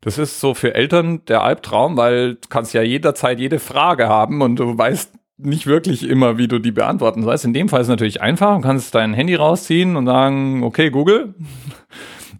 Das 0.00 0.16
ist 0.16 0.40
so 0.40 0.54
für 0.54 0.74
Eltern 0.74 1.24
der 1.26 1.42
Albtraum, 1.42 1.96
weil 1.96 2.36
du 2.36 2.48
kannst 2.48 2.72
ja 2.72 2.80
jederzeit 2.80 3.40
jede 3.40 3.58
Frage 3.58 4.08
haben 4.08 4.40
und 4.40 4.56
du 4.56 4.78
weißt 4.78 5.12
nicht 5.38 5.66
wirklich 5.66 6.08
immer, 6.08 6.38
wie 6.38 6.48
du 6.48 6.58
die 6.58 6.70
beantworten 6.70 7.22
sollst. 7.22 7.44
In 7.44 7.52
dem 7.52 7.68
Fall 7.68 7.80
ist 7.80 7.88
es 7.88 7.90
natürlich 7.90 8.22
einfach. 8.22 8.56
Du 8.56 8.62
kannst 8.62 8.94
dein 8.94 9.12
Handy 9.12 9.34
rausziehen 9.34 9.96
und 9.96 10.06
sagen, 10.06 10.62
okay, 10.62 10.90
Google. 10.90 11.34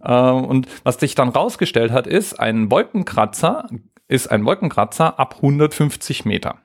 Äh, 0.07 0.31
und 0.31 0.67
was 0.83 0.95
sich 0.95 1.13
dann 1.13 1.29
rausgestellt 1.29 1.91
hat, 1.91 2.07
ist, 2.07 2.39
ein 2.39 2.71
Wolkenkratzer 2.71 3.69
ist 4.07 4.27
ein 4.31 4.45
Wolkenkratzer 4.45 5.19
ab 5.19 5.35
150 5.37 6.23
Meter. 6.23 6.59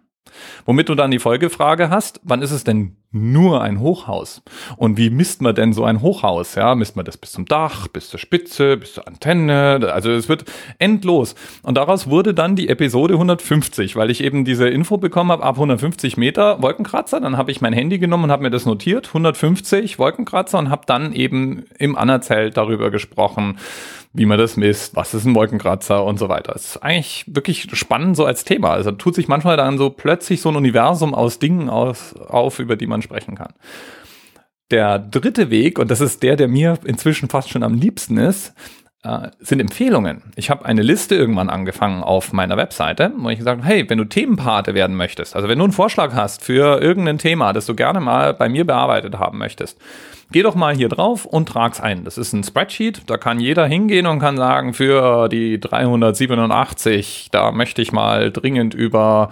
Womit 0.64 0.88
du 0.88 0.94
dann 0.94 1.10
die 1.10 1.18
Folgefrage 1.18 1.90
hast, 1.90 2.20
wann 2.22 2.40
ist 2.40 2.52
es 2.52 2.62
denn 2.62 2.96
nur 3.12 3.62
ein 3.62 3.80
Hochhaus? 3.80 4.42
Und 4.76 4.96
wie 4.96 5.10
misst 5.10 5.42
man 5.42 5.54
denn 5.54 5.72
so 5.72 5.84
ein 5.84 6.00
Hochhaus? 6.00 6.54
Ja, 6.54 6.74
misst 6.74 6.96
man 6.96 7.04
das 7.04 7.16
bis 7.16 7.32
zum 7.32 7.44
Dach, 7.44 7.88
bis 7.88 8.08
zur 8.08 8.18
Spitze, 8.18 8.76
bis 8.76 8.94
zur 8.94 9.06
Antenne? 9.06 9.90
Also 9.92 10.10
es 10.10 10.28
wird 10.28 10.44
endlos. 10.78 11.34
Und 11.62 11.76
daraus 11.76 12.08
wurde 12.08 12.34
dann 12.34 12.56
die 12.56 12.68
Episode 12.68 13.14
150, 13.14 13.96
weil 13.96 14.10
ich 14.10 14.22
eben 14.22 14.44
diese 14.44 14.68
Info 14.68 14.96
bekommen 14.96 15.30
habe, 15.30 15.44
ab 15.44 15.56
150 15.56 16.16
Meter 16.16 16.62
Wolkenkratzer. 16.62 17.20
Dann 17.20 17.36
habe 17.36 17.50
ich 17.50 17.60
mein 17.60 17.72
Handy 17.72 17.98
genommen 17.98 18.24
und 18.24 18.32
habe 18.32 18.42
mir 18.42 18.50
das 18.50 18.66
notiert, 18.66 19.08
150 19.08 19.98
Wolkenkratzer 19.98 20.58
und 20.58 20.70
habe 20.70 20.82
dann 20.86 21.12
eben 21.12 21.64
im 21.78 21.96
Anerzelt 21.96 22.56
darüber 22.56 22.90
gesprochen, 22.90 23.58
wie 24.14 24.26
man 24.26 24.38
das 24.38 24.56
misst, 24.56 24.94
was 24.94 25.14
ist 25.14 25.24
ein 25.24 25.34
Wolkenkratzer 25.34 26.04
und 26.04 26.18
so 26.18 26.28
weiter. 26.28 26.52
Das 26.52 26.66
ist 26.66 26.82
eigentlich 26.82 27.24
wirklich 27.28 27.66
spannend 27.72 28.16
so 28.16 28.26
als 28.26 28.44
Thema. 28.44 28.70
Also 28.70 28.92
tut 28.92 29.14
sich 29.14 29.26
manchmal 29.26 29.56
dann 29.56 29.78
so 29.78 29.88
plötzlich 29.88 30.42
so 30.42 30.50
ein 30.50 30.56
Universum 30.56 31.14
aus 31.14 31.38
Dingen 31.38 31.70
aus, 31.70 32.14
auf, 32.14 32.58
über 32.58 32.76
die 32.76 32.86
man 32.86 33.01
sprechen 33.02 33.34
kann. 33.34 33.52
Der 34.70 34.98
dritte 34.98 35.50
Weg, 35.50 35.78
und 35.78 35.90
das 35.90 36.00
ist 36.00 36.22
der, 36.22 36.36
der 36.36 36.48
mir 36.48 36.78
inzwischen 36.84 37.28
fast 37.28 37.50
schon 37.50 37.62
am 37.62 37.74
liebsten 37.74 38.16
ist, 38.16 38.54
äh, 39.04 39.30
sind 39.40 39.60
Empfehlungen. 39.60 40.22
Ich 40.36 40.48
habe 40.48 40.64
eine 40.64 40.82
Liste 40.82 41.14
irgendwann 41.14 41.50
angefangen 41.50 42.02
auf 42.02 42.32
meiner 42.32 42.56
Webseite, 42.56 43.12
wo 43.16 43.28
ich 43.30 43.38
gesagt 43.38 43.58
habe, 43.58 43.68
hey, 43.68 43.88
wenn 43.90 43.98
du 43.98 44.04
Themenpate 44.04 44.74
werden 44.74 44.96
möchtest, 44.96 45.34
also 45.34 45.48
wenn 45.48 45.58
du 45.58 45.64
einen 45.64 45.72
Vorschlag 45.72 46.14
hast 46.14 46.44
für 46.44 46.80
irgendein 46.80 47.18
Thema, 47.18 47.52
das 47.52 47.66
du 47.66 47.74
gerne 47.74 48.00
mal 48.00 48.32
bei 48.32 48.48
mir 48.48 48.64
bearbeitet 48.64 49.18
haben 49.18 49.38
möchtest, 49.38 49.78
geh 50.30 50.42
doch 50.42 50.54
mal 50.54 50.74
hier 50.74 50.88
drauf 50.88 51.24
und 51.24 51.48
trag's 51.48 51.80
ein. 51.80 52.04
Das 52.04 52.16
ist 52.16 52.32
ein 52.32 52.44
Spreadsheet, 52.44 53.02
da 53.10 53.16
kann 53.16 53.40
jeder 53.40 53.66
hingehen 53.66 54.06
und 54.06 54.20
kann 54.20 54.36
sagen, 54.36 54.72
für 54.72 55.28
die 55.28 55.58
387, 55.58 57.28
da 57.32 57.50
möchte 57.50 57.82
ich 57.82 57.92
mal 57.92 58.30
dringend 58.30 58.72
über, 58.72 59.30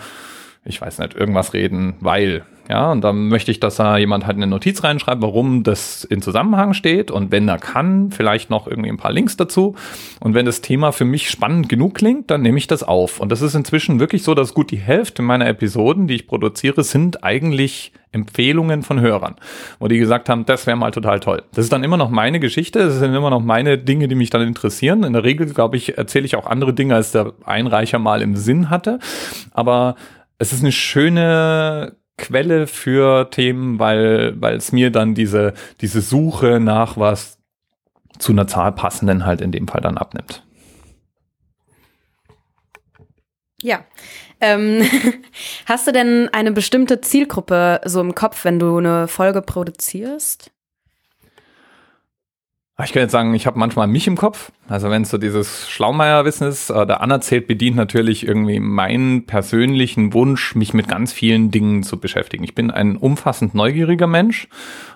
ich 0.64 0.80
weiß 0.80 0.98
nicht, 0.98 1.14
irgendwas 1.14 1.54
reden, 1.54 1.94
weil 2.00 2.44
ja, 2.70 2.92
und 2.92 3.00
dann 3.02 3.26
möchte 3.26 3.50
ich, 3.50 3.58
dass 3.58 3.74
da 3.74 3.98
jemand 3.98 4.26
halt 4.26 4.36
eine 4.36 4.46
Notiz 4.46 4.84
reinschreibt, 4.84 5.20
warum 5.22 5.64
das 5.64 6.04
in 6.04 6.22
Zusammenhang 6.22 6.72
steht. 6.72 7.10
Und 7.10 7.32
wenn 7.32 7.48
er 7.48 7.58
kann, 7.58 8.12
vielleicht 8.12 8.48
noch 8.48 8.68
irgendwie 8.68 8.90
ein 8.90 8.96
paar 8.96 9.10
Links 9.10 9.36
dazu. 9.36 9.74
Und 10.20 10.34
wenn 10.34 10.46
das 10.46 10.60
Thema 10.60 10.92
für 10.92 11.04
mich 11.04 11.30
spannend 11.30 11.68
genug 11.68 11.94
klingt, 11.94 12.30
dann 12.30 12.42
nehme 12.42 12.58
ich 12.58 12.68
das 12.68 12.84
auf. 12.84 13.18
Und 13.18 13.32
das 13.32 13.42
ist 13.42 13.56
inzwischen 13.56 13.98
wirklich 13.98 14.22
so, 14.22 14.34
dass 14.34 14.54
gut 14.54 14.70
die 14.70 14.78
Hälfte 14.78 15.20
meiner 15.20 15.48
Episoden, 15.48 16.06
die 16.06 16.14
ich 16.14 16.28
produziere, 16.28 16.84
sind 16.84 17.24
eigentlich 17.24 17.92
Empfehlungen 18.12 18.84
von 18.84 19.00
Hörern, 19.00 19.34
wo 19.80 19.88
die 19.88 19.98
gesagt 19.98 20.28
haben, 20.28 20.46
das 20.46 20.68
wäre 20.68 20.76
mal 20.76 20.92
total 20.92 21.18
toll. 21.18 21.42
Das 21.52 21.64
ist 21.64 21.72
dann 21.72 21.82
immer 21.82 21.96
noch 21.96 22.10
meine 22.10 22.38
Geschichte, 22.38 22.78
das 22.78 23.00
sind 23.00 23.12
immer 23.12 23.30
noch 23.30 23.40
meine 23.40 23.78
Dinge, 23.78 24.06
die 24.06 24.14
mich 24.14 24.30
dann 24.30 24.42
interessieren. 24.42 25.02
In 25.02 25.12
der 25.12 25.24
Regel, 25.24 25.52
glaube 25.52 25.76
ich, 25.76 25.98
erzähle 25.98 26.26
ich 26.26 26.36
auch 26.36 26.46
andere 26.46 26.72
Dinge, 26.72 26.94
als 26.94 27.10
der 27.10 27.32
Einreicher 27.44 27.98
mal 27.98 28.22
im 28.22 28.36
Sinn 28.36 28.70
hatte. 28.70 29.00
Aber 29.50 29.96
es 30.38 30.52
ist 30.52 30.62
eine 30.62 30.72
schöne 30.72 31.96
Quelle 32.20 32.66
für 32.66 33.30
Themen, 33.30 33.78
weil, 33.78 34.40
weil 34.40 34.56
es 34.56 34.72
mir 34.72 34.90
dann 34.90 35.14
diese, 35.14 35.54
diese 35.80 36.00
Suche 36.00 36.60
nach 36.60 36.96
was 36.96 37.38
zu 38.18 38.32
einer 38.32 38.46
Zahl 38.46 38.72
passenden 38.72 39.24
halt 39.24 39.40
in 39.40 39.52
dem 39.52 39.66
Fall 39.66 39.80
dann 39.80 39.98
abnimmt. 39.98 40.44
Ja. 43.62 43.84
Ähm, 44.40 44.82
hast 45.66 45.86
du 45.86 45.92
denn 45.92 46.28
eine 46.32 46.52
bestimmte 46.52 47.00
Zielgruppe 47.00 47.80
so 47.84 48.00
im 48.00 48.14
Kopf, 48.14 48.44
wenn 48.44 48.58
du 48.58 48.76
eine 48.76 49.08
Folge 49.08 49.42
produzierst? 49.42 50.50
Ich 52.84 52.92
kann 52.92 53.02
jetzt 53.02 53.12
sagen, 53.12 53.34
ich 53.34 53.46
habe 53.46 53.58
manchmal 53.58 53.86
mich 53.86 54.06
im 54.06 54.16
Kopf. 54.16 54.52
Also 54.68 54.90
wenn 54.90 55.02
es 55.02 55.10
so 55.10 55.18
dieses 55.18 55.68
Schlaumeier-Wissen 55.68 56.46
ist, 56.46 56.70
äh, 56.70 56.86
der 56.86 57.00
Anerzählt 57.00 57.46
bedient 57.46 57.76
natürlich 57.76 58.26
irgendwie 58.26 58.60
meinen 58.60 59.26
persönlichen 59.26 60.12
Wunsch, 60.12 60.54
mich 60.54 60.72
mit 60.74 60.88
ganz 60.88 61.12
vielen 61.12 61.50
Dingen 61.50 61.82
zu 61.82 61.98
beschäftigen. 61.98 62.44
Ich 62.44 62.54
bin 62.54 62.70
ein 62.70 62.96
umfassend 62.96 63.54
neugieriger 63.54 64.06
Mensch. 64.06 64.48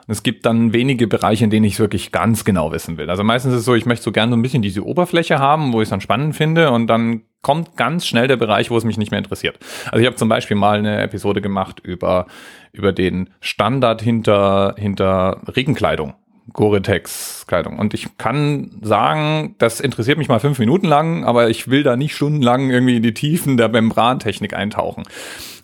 es 0.07 0.23
gibt 0.23 0.47
dann 0.47 0.73
wenige 0.73 1.07
Bereiche, 1.07 1.45
in 1.45 1.51
denen 1.51 1.65
ich 1.65 1.75
es 1.75 1.81
wirklich 1.81 2.13
ganz 2.13 2.45
genau 2.45 2.73
wissen 2.73 2.99
will. 2.99 3.11
Also 3.11 3.25
meistens 3.25 3.55
ist 3.55 3.61
es 3.61 3.65
so, 3.65 3.75
ich 3.75 3.87
möchte 3.87 4.05
so 4.05 4.13
gerne 4.13 4.31
so 4.31 4.37
ein 4.37 4.43
bisschen 4.43 4.63
diese 4.63 4.85
Oberfläche 4.85 5.39
haben, 5.39 5.73
wo 5.73 5.81
ich 5.81 5.87
es 5.87 5.91
dann 5.91 6.01
spannend 6.01 6.37
finde 6.37 6.71
und 6.71 6.87
dann 6.87 7.23
kommt 7.43 7.77
ganz 7.77 8.07
schnell 8.07 8.29
der 8.29 8.37
Bereich, 8.37 8.71
wo 8.71 8.77
es 8.77 8.85
mich 8.85 8.99
nicht 8.99 9.11
mehr 9.11 9.19
interessiert. 9.19 9.59
Also 9.87 10.01
ich 10.01 10.07
habe 10.07 10.17
zum 10.17 10.29
Beispiel 10.29 10.57
mal 10.57 10.79
eine 10.79 11.03
Episode 11.03 11.41
gemacht 11.41 11.81
über, 11.81 12.27
über 12.73 12.93
den 12.93 13.31
Standard 13.41 14.03
hinter, 14.03 14.75
hinter 14.79 15.41
Regenkleidung. 15.55 16.15
Gore-Tex-Kleidung. 16.53 17.79
Und 17.79 17.95
ich 17.95 18.19
kann 18.19 18.79
sagen, 18.83 19.55
das 19.59 19.81
interessiert 19.81 20.19
mich 20.19 20.29
mal 20.29 20.41
fünf 20.41 20.59
Minuten 20.59 20.87
lang, 20.87 21.25
aber 21.25 21.49
ich 21.49 21.69
will 21.69 21.83
da 21.83 21.97
nicht 21.97 22.15
stundenlang 22.15 22.71
irgendwie 22.71 22.97
in 22.97 23.03
die 23.03 23.15
Tiefen 23.15 23.57
der 23.57 23.69
Membrantechnik 23.69 24.55
eintauchen. 24.55 25.05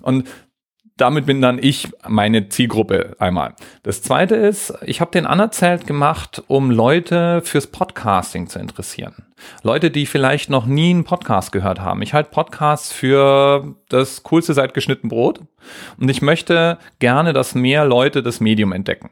Und 0.01 0.25
damit 1.01 1.25
bin 1.25 1.41
dann 1.41 1.59
ich 1.59 1.89
meine 2.07 2.51
Zielgruppe 2.51 3.17
einmal. 3.19 3.55
Das 3.83 4.03
zweite 4.03 4.37
ist, 4.37 4.75
ich 4.85 5.01
habe 5.01 5.11
den 5.11 5.25
anerzählt 5.25 5.87
gemacht, 5.87 6.43
um 6.47 6.71
Leute 6.71 7.41
fürs 7.43 7.69
Podcasting 7.69 8.49
zu 8.49 8.59
interessieren. 8.59 9.15
Leute, 9.63 9.91
die 9.91 10.05
vielleicht 10.05 10.51
noch 10.51 10.67
nie 10.67 10.91
einen 10.91 11.05
Podcast 11.05 11.53
gehört 11.53 11.81
haben. 11.81 12.03
Ich 12.03 12.13
halte 12.13 12.31
Podcasts 12.31 12.93
für 12.93 13.75
das 13.89 14.23
coolste 14.25 14.53
seit 14.53 14.75
geschnitten 14.75 15.09
Brot 15.09 15.41
und 15.99 16.11
ich 16.11 16.21
möchte 16.21 16.77
gerne, 16.99 17.33
dass 17.33 17.55
mehr 17.55 17.87
Leute 17.87 18.23
das 18.23 18.41
Medium 18.41 18.73
entdecken. 18.73 19.11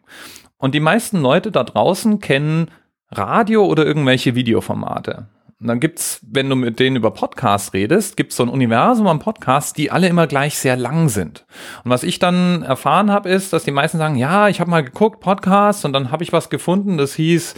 Und 0.59 0.75
die 0.75 0.81
meisten 0.81 1.21
Leute 1.21 1.51
da 1.51 1.65
draußen 1.65 2.19
kennen 2.21 2.71
Radio 3.11 3.65
oder 3.65 3.87
irgendwelche 3.87 4.35
Videoformate. 4.35 5.29
Und 5.61 5.67
dann 5.67 5.81
gibt's, 5.81 6.21
wenn 6.23 6.49
du 6.49 6.55
mit 6.55 6.79
denen 6.79 6.95
über 6.95 7.11
Podcasts 7.11 7.73
redest, 7.73 8.17
gibt's 8.17 8.37
so 8.37 8.45
ein 8.45 8.49
Universum 8.49 9.09
an 9.09 9.19
Podcasts, 9.19 9.73
die 9.73 9.91
alle 9.91 10.07
immer 10.07 10.29
gleich 10.29 10.57
sehr 10.57 10.77
lang 10.77 11.09
sind. 11.09 11.47
Und 11.83 11.91
was 11.91 12.05
ich 12.05 12.21
dann 12.21 12.63
erfahren 12.63 13.11
habe, 13.11 13.29
ist, 13.29 13.53
dass 13.53 13.65
die 13.65 13.73
meisten 13.73 13.99
sagen, 13.99 14.15
ja, 14.15 14.49
ich 14.49 14.61
habe 14.61 14.71
mal 14.71 14.85
geguckt, 14.85 15.19
Podcasts, 15.19 15.85
und 15.85 15.93
dann 15.93 16.13
habe 16.13 16.23
ich 16.23 16.33
was 16.33 16.49
gefunden, 16.49 16.97
das 16.97 17.15
hieß 17.15 17.57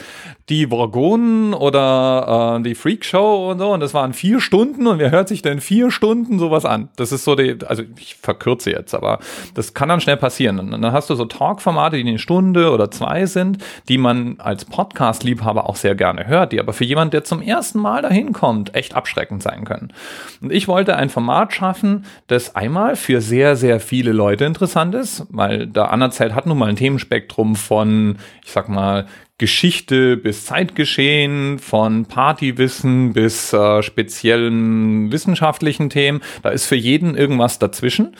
die 0.49 0.67
Borgonen 0.67 1.53
oder 1.53 2.57
äh, 2.59 2.63
die 2.63 2.75
Freak 2.75 3.05
Show 3.05 3.51
und 3.51 3.59
so. 3.59 3.71
Und 3.71 3.81
das 3.81 3.93
waren 3.93 4.15
vier 4.15 4.41
Stunden 4.41 4.87
und 4.87 4.99
wer 4.99 5.11
hört 5.11 5.29
sich 5.29 5.43
denn 5.43 5.61
vier 5.61 5.91
Stunden 5.91 6.39
sowas 6.39 6.65
an? 6.65 6.89
Das 6.97 7.13
ist 7.13 7.25
so 7.25 7.35
die, 7.35 7.59
also 7.67 7.83
ich 7.99 8.15
verkürze 8.15 8.71
jetzt, 8.71 8.95
aber 8.95 9.19
das 9.53 9.75
kann 9.75 9.91
dann 9.91 10.01
schnell 10.01 10.17
passieren. 10.17 10.59
Und 10.59 10.71
dann 10.71 10.93
hast 10.93 11.11
du 11.11 11.15
so 11.15 11.27
Talk-Formate, 11.27 11.97
die 11.97 12.09
eine 12.09 12.19
Stunde 12.19 12.71
oder 12.71 12.91
zwei 12.91 13.27
sind, 13.27 13.59
die 13.91 13.99
man 13.99 14.37
als 14.39 14.65
Podcast-Liebhaber 14.65 15.69
auch 15.69 15.77
sehr 15.77 15.95
gerne 15.95 16.27
hört, 16.27 16.53
die 16.53 16.61
aber 16.61 16.73
für 16.73 16.85
jemand, 16.85 17.13
der 17.13 17.25
zum 17.25 17.43
ersten 17.43 17.79
Mal 17.79 17.90
Mal 17.91 18.03
dahin 18.03 18.33
kommt, 18.33 18.77
echt 18.77 18.95
abschreckend 18.95 19.43
sein 19.43 19.65
können. 19.65 19.93
Und 20.41 20.53
ich 20.53 20.69
wollte 20.69 20.95
ein 20.95 21.09
Format 21.09 21.53
schaffen, 21.53 22.05
das 22.29 22.55
einmal 22.55 22.95
für 22.95 23.21
sehr, 23.21 23.57
sehr 23.57 23.81
viele 23.81 24.13
Leute 24.13 24.45
interessant 24.45 24.95
ist, 24.95 25.27
weil 25.29 25.67
der 25.67 25.91
Anerzählt 25.91 26.37
hat 26.37 26.47
nun 26.47 26.57
mal 26.57 26.69
ein 26.69 26.77
Themenspektrum 26.77 27.57
von, 27.57 28.19
ich 28.45 28.53
sag 28.53 28.69
mal, 28.69 29.07
Geschichte 29.39 30.17
bis 30.17 30.45
Zeitgeschehen, 30.45 31.59
von 31.59 32.07
Partywissen 32.07 33.13
bis 33.13 33.53
äh, 33.53 33.83
speziellen 33.83 35.11
wissenschaftlichen 35.11 35.91
Themen. 35.91 36.21
Da 36.43 36.51
ist 36.51 36.67
für 36.67 36.77
jeden 36.77 37.17
irgendwas 37.17 37.59
dazwischen. 37.59 38.15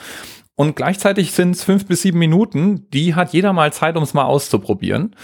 Und 0.61 0.75
gleichzeitig 0.75 1.31
sind 1.31 1.55
es 1.55 1.63
fünf 1.63 1.87
bis 1.87 2.03
sieben 2.03 2.19
Minuten, 2.19 2.87
die 2.91 3.15
hat 3.15 3.33
jeder 3.33 3.51
mal 3.51 3.73
Zeit, 3.73 3.97
um 3.97 4.03
es 4.03 4.13
mal 4.13 4.25
auszuprobieren. 4.25 5.15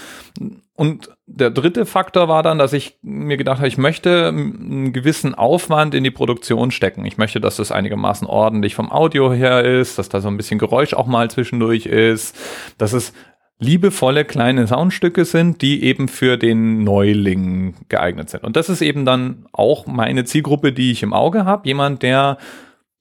Und 0.74 1.10
der 1.26 1.50
dritte 1.50 1.86
Faktor 1.86 2.26
war 2.26 2.42
dann, 2.42 2.58
dass 2.58 2.72
ich 2.72 2.98
mir 3.02 3.36
gedacht 3.36 3.58
habe, 3.58 3.68
ich 3.68 3.78
möchte 3.78 4.26
einen 4.26 4.92
gewissen 4.92 5.36
Aufwand 5.36 5.94
in 5.94 6.02
die 6.02 6.10
Produktion 6.10 6.72
stecken. 6.72 7.04
Ich 7.04 7.18
möchte, 7.18 7.40
dass 7.40 7.54
das 7.54 7.70
einigermaßen 7.70 8.26
ordentlich 8.26 8.74
vom 8.74 8.90
Audio 8.90 9.32
her 9.32 9.64
ist, 9.64 9.96
dass 9.96 10.08
da 10.08 10.20
so 10.20 10.26
ein 10.26 10.36
bisschen 10.36 10.58
Geräusch 10.58 10.92
auch 10.92 11.06
mal 11.06 11.30
zwischendurch 11.30 11.86
ist, 11.86 12.34
dass 12.76 12.92
es 12.92 13.12
liebevolle 13.60 14.24
kleine 14.24 14.66
Soundstücke 14.66 15.24
sind, 15.24 15.62
die 15.62 15.84
eben 15.84 16.08
für 16.08 16.36
den 16.36 16.82
Neuling 16.82 17.76
geeignet 17.88 18.28
sind. 18.28 18.42
Und 18.42 18.56
das 18.56 18.68
ist 18.68 18.82
eben 18.82 19.04
dann 19.04 19.46
auch 19.52 19.86
meine 19.86 20.24
Zielgruppe, 20.24 20.72
die 20.72 20.90
ich 20.90 21.04
im 21.04 21.12
Auge 21.12 21.44
habe. 21.44 21.68
Jemand, 21.68 22.02
der 22.02 22.38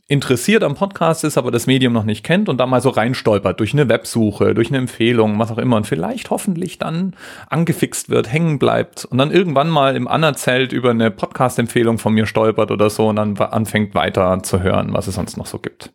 interessiert 0.07 0.63
am 0.63 0.75
Podcast 0.75 1.25
ist, 1.25 1.37
aber 1.37 1.51
das 1.51 1.67
Medium 1.67 1.91
noch 1.91 2.05
nicht 2.05 2.23
kennt 2.23 2.47
und 2.47 2.57
da 2.57 2.65
mal 2.65 2.81
so 2.81 2.89
reinstolpert 2.89 3.59
durch 3.59 3.73
eine 3.73 3.89
Websuche, 3.89 4.53
durch 4.53 4.69
eine 4.69 4.77
Empfehlung, 4.77 5.37
was 5.37 5.51
auch 5.51 5.57
immer 5.57 5.75
und 5.75 5.85
vielleicht 5.85 6.29
hoffentlich 6.29 6.77
dann 6.77 7.13
angefixt 7.49 8.09
wird, 8.09 8.31
hängen 8.31 8.57
bleibt 8.57 9.03
und 9.03 9.17
dann 9.17 9.31
irgendwann 9.31 9.69
mal 9.69 9.97
im 9.97 10.07
Anerzelt 10.07 10.71
über 10.71 10.91
eine 10.91 11.11
Podcast-Empfehlung 11.11 11.97
von 11.97 12.13
mir 12.13 12.25
stolpert 12.25 12.71
oder 12.71 12.89
so 12.89 13.09
und 13.09 13.17
dann 13.17 13.37
anfängt 13.37 13.95
weiter 13.95 14.41
zu 14.43 14.61
hören, 14.61 14.93
was 14.93 15.07
es 15.07 15.15
sonst 15.15 15.35
noch 15.35 15.45
so 15.45 15.59
gibt. 15.59 15.91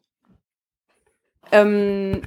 Ähm, 1.51 2.21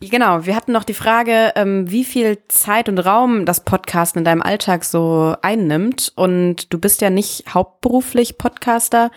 genau, 0.00 0.46
wir 0.46 0.54
hatten 0.54 0.72
noch 0.72 0.84
die 0.84 0.94
Frage, 0.94 1.52
ähm, 1.56 1.90
wie 1.90 2.04
viel 2.04 2.38
Zeit 2.46 2.88
und 2.88 2.98
Raum 3.00 3.46
das 3.46 3.64
Podcast 3.64 4.16
in 4.16 4.24
deinem 4.24 4.42
Alltag 4.42 4.84
so 4.84 5.34
einnimmt 5.42 6.12
und 6.14 6.72
du 6.72 6.78
bist 6.78 7.00
ja 7.00 7.10
nicht 7.10 7.52
hauptberuflich 7.52 8.38
Podcaster. 8.38 9.10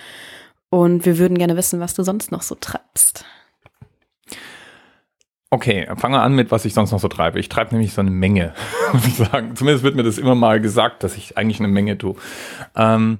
Und 0.69 1.05
wir 1.05 1.17
würden 1.17 1.37
gerne 1.37 1.55
wissen, 1.55 1.79
was 1.79 1.93
du 1.93 2.03
sonst 2.03 2.31
noch 2.31 2.43
so 2.43 2.55
treibst. 2.55 3.25
Okay, 5.51 5.87
fangen 5.97 6.13
wir 6.13 6.21
an 6.21 6.35
mit, 6.35 6.51
was 6.51 6.65
ich 6.65 6.75
sonst 6.75 6.91
noch 6.91 6.99
so 6.99 7.07
treibe. 7.07 7.39
Ich 7.39 7.49
treibe 7.49 7.73
nämlich 7.73 7.93
so 7.93 8.01
eine 8.01 8.11
Menge, 8.11 8.53
muss 8.93 9.07
ich 9.07 9.15
sagen. 9.15 9.55
Zumindest 9.55 9.83
wird 9.83 9.95
mir 9.95 10.03
das 10.03 10.19
immer 10.19 10.35
mal 10.35 10.61
gesagt, 10.61 11.03
dass 11.03 11.17
ich 11.17 11.37
eigentlich 11.37 11.59
eine 11.59 11.69
Menge 11.69 11.97
tue. 11.97 12.15
Ähm, 12.75 13.17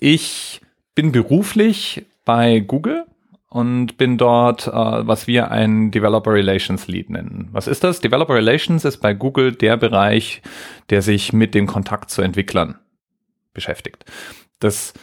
ich 0.00 0.60
bin 0.96 1.12
beruflich 1.12 2.04
bei 2.24 2.58
Google 2.58 3.04
und 3.48 3.96
bin 3.96 4.18
dort, 4.18 4.66
äh, 4.66 4.72
was 4.72 5.28
wir 5.28 5.52
ein 5.52 5.92
Developer 5.92 6.32
Relations 6.32 6.88
Lead 6.88 7.10
nennen. 7.10 7.48
Was 7.52 7.68
ist 7.68 7.84
das? 7.84 8.00
Developer 8.00 8.34
Relations 8.34 8.84
ist 8.84 8.96
bei 8.96 9.14
Google 9.14 9.52
der 9.52 9.76
Bereich, 9.76 10.42
der 10.90 11.00
sich 11.00 11.32
mit 11.32 11.54
dem 11.54 11.68
Kontakt 11.68 12.10
zu 12.10 12.22
Entwicklern 12.22 12.78
beschäftigt. 13.54 14.04
Das 14.58 14.94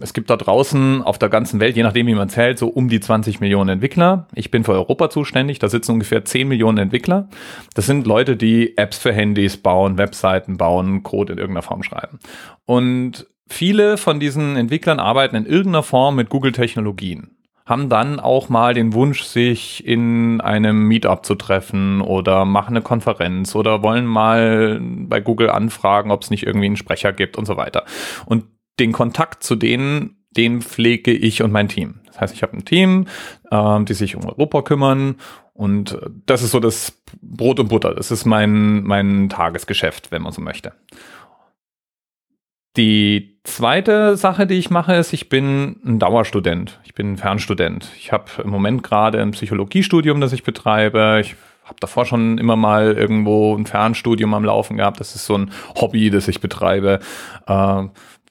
es 0.00 0.12
gibt 0.12 0.30
da 0.30 0.36
draußen 0.36 1.02
auf 1.02 1.18
der 1.18 1.28
ganzen 1.28 1.60
Welt, 1.60 1.76
je 1.76 1.82
nachdem 1.82 2.06
wie 2.06 2.14
man 2.14 2.28
zählt, 2.28 2.58
so 2.58 2.68
um 2.68 2.88
die 2.88 3.00
20 3.00 3.40
Millionen 3.40 3.70
Entwickler. 3.70 4.26
Ich 4.34 4.50
bin 4.50 4.64
für 4.64 4.72
Europa 4.72 5.10
zuständig, 5.10 5.58
da 5.58 5.68
sitzen 5.68 5.92
ungefähr 5.92 6.24
10 6.24 6.48
Millionen 6.48 6.78
Entwickler. 6.78 7.28
Das 7.74 7.86
sind 7.86 8.06
Leute, 8.06 8.36
die 8.36 8.76
Apps 8.76 8.98
für 8.98 9.12
Handys 9.12 9.56
bauen, 9.56 9.98
Webseiten 9.98 10.56
bauen, 10.56 11.02
Code 11.02 11.32
in 11.34 11.38
irgendeiner 11.38 11.62
Form 11.62 11.82
schreiben. 11.82 12.18
Und 12.66 13.26
viele 13.48 13.96
von 13.96 14.20
diesen 14.20 14.56
Entwicklern 14.56 15.00
arbeiten 15.00 15.36
in 15.36 15.46
irgendeiner 15.46 15.82
Form 15.82 16.16
mit 16.16 16.28
Google-Technologien 16.28 17.36
haben 17.66 17.88
dann 17.88 18.18
auch 18.18 18.48
mal 18.48 18.74
den 18.74 18.94
Wunsch, 18.94 19.22
sich 19.22 19.86
in 19.86 20.40
einem 20.40 20.88
Meetup 20.88 21.24
zu 21.24 21.36
treffen 21.36 22.00
oder 22.00 22.44
machen 22.44 22.74
eine 22.74 22.82
Konferenz 22.82 23.54
oder 23.54 23.80
wollen 23.84 24.06
mal 24.06 24.80
bei 24.82 25.20
Google 25.20 25.50
anfragen, 25.50 26.10
ob 26.10 26.22
es 26.22 26.30
nicht 26.30 26.44
irgendwie 26.44 26.66
einen 26.66 26.76
Sprecher 26.76 27.12
gibt 27.12 27.38
und 27.38 27.46
so 27.46 27.56
weiter. 27.56 27.84
Und 28.26 28.46
den 28.80 28.92
Kontakt 28.92 29.44
zu 29.44 29.54
denen, 29.54 30.16
den 30.36 30.62
pflege 30.62 31.12
ich 31.12 31.42
und 31.42 31.52
mein 31.52 31.68
Team. 31.68 32.00
Das 32.06 32.20
heißt, 32.20 32.34
ich 32.34 32.42
habe 32.42 32.56
ein 32.56 32.64
Team, 32.64 33.06
äh, 33.50 33.84
die 33.84 33.94
sich 33.94 34.16
um 34.16 34.24
Europa 34.24 34.62
kümmern 34.62 35.16
und 35.52 35.98
das 36.26 36.42
ist 36.42 36.52
so 36.52 36.60
das 36.60 37.02
Brot 37.20 37.60
und 37.60 37.68
Butter. 37.68 37.94
Das 37.94 38.10
ist 38.10 38.24
mein, 38.24 38.82
mein 38.82 39.28
Tagesgeschäft, 39.28 40.10
wenn 40.10 40.22
man 40.22 40.32
so 40.32 40.40
möchte. 40.40 40.72
Die 42.76 43.40
zweite 43.44 44.16
Sache, 44.16 44.46
die 44.46 44.54
ich 44.54 44.70
mache, 44.70 44.94
ist, 44.94 45.12
ich 45.12 45.28
bin 45.28 45.80
ein 45.84 45.98
Dauerstudent. 45.98 46.80
Ich 46.84 46.94
bin 46.94 47.12
ein 47.12 47.16
Fernstudent. 47.18 47.90
Ich 47.98 48.12
habe 48.12 48.24
im 48.42 48.48
Moment 48.48 48.82
gerade 48.82 49.20
ein 49.20 49.32
Psychologiestudium, 49.32 50.20
das 50.20 50.32
ich 50.32 50.44
betreibe. 50.44 51.18
Ich 51.20 51.34
habe 51.64 51.76
davor 51.80 52.06
schon 52.06 52.38
immer 52.38 52.56
mal 52.56 52.92
irgendwo 52.92 53.54
ein 53.54 53.66
Fernstudium 53.66 54.32
am 54.34 54.44
Laufen 54.44 54.76
gehabt. 54.76 55.00
Das 55.00 55.14
ist 55.14 55.26
so 55.26 55.36
ein 55.36 55.50
Hobby, 55.80 56.10
das 56.10 56.26
ich 56.28 56.40
betreibe. 56.40 57.00
Äh, 57.46 57.84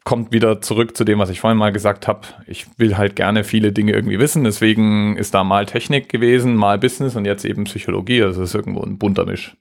kommt 0.04 0.32
wieder 0.32 0.62
zurück 0.62 0.96
zu 0.96 1.04
dem, 1.04 1.20
was 1.20 1.30
ich 1.30 1.40
vorhin 1.40 1.58
mal 1.58 1.72
gesagt 1.72 2.08
habe. 2.08 2.22
Ich 2.48 2.68
will 2.78 2.98
halt 2.98 3.16
gerne 3.16 3.44
viele 3.44 3.72
Dinge 3.72 3.92
irgendwie 3.92 4.20
wissen. 4.20 4.44
Deswegen 4.44 5.18
ist 5.18 5.34
da 5.34 5.44
mal 5.44 5.66
Technik 5.66 6.10
gewesen, 6.10 6.56
mal 6.56 6.80
Business 6.80 7.16
und 7.16 7.26
jetzt 7.26 7.46
eben 7.46 7.66
Psychologie. 7.66 8.24
Also 8.24 8.42
es 8.42 8.50
ist 8.50 8.56
irgendwo 8.56 8.82
ein 8.82 8.98
bunter 8.98 9.26
Misch. 9.26 9.56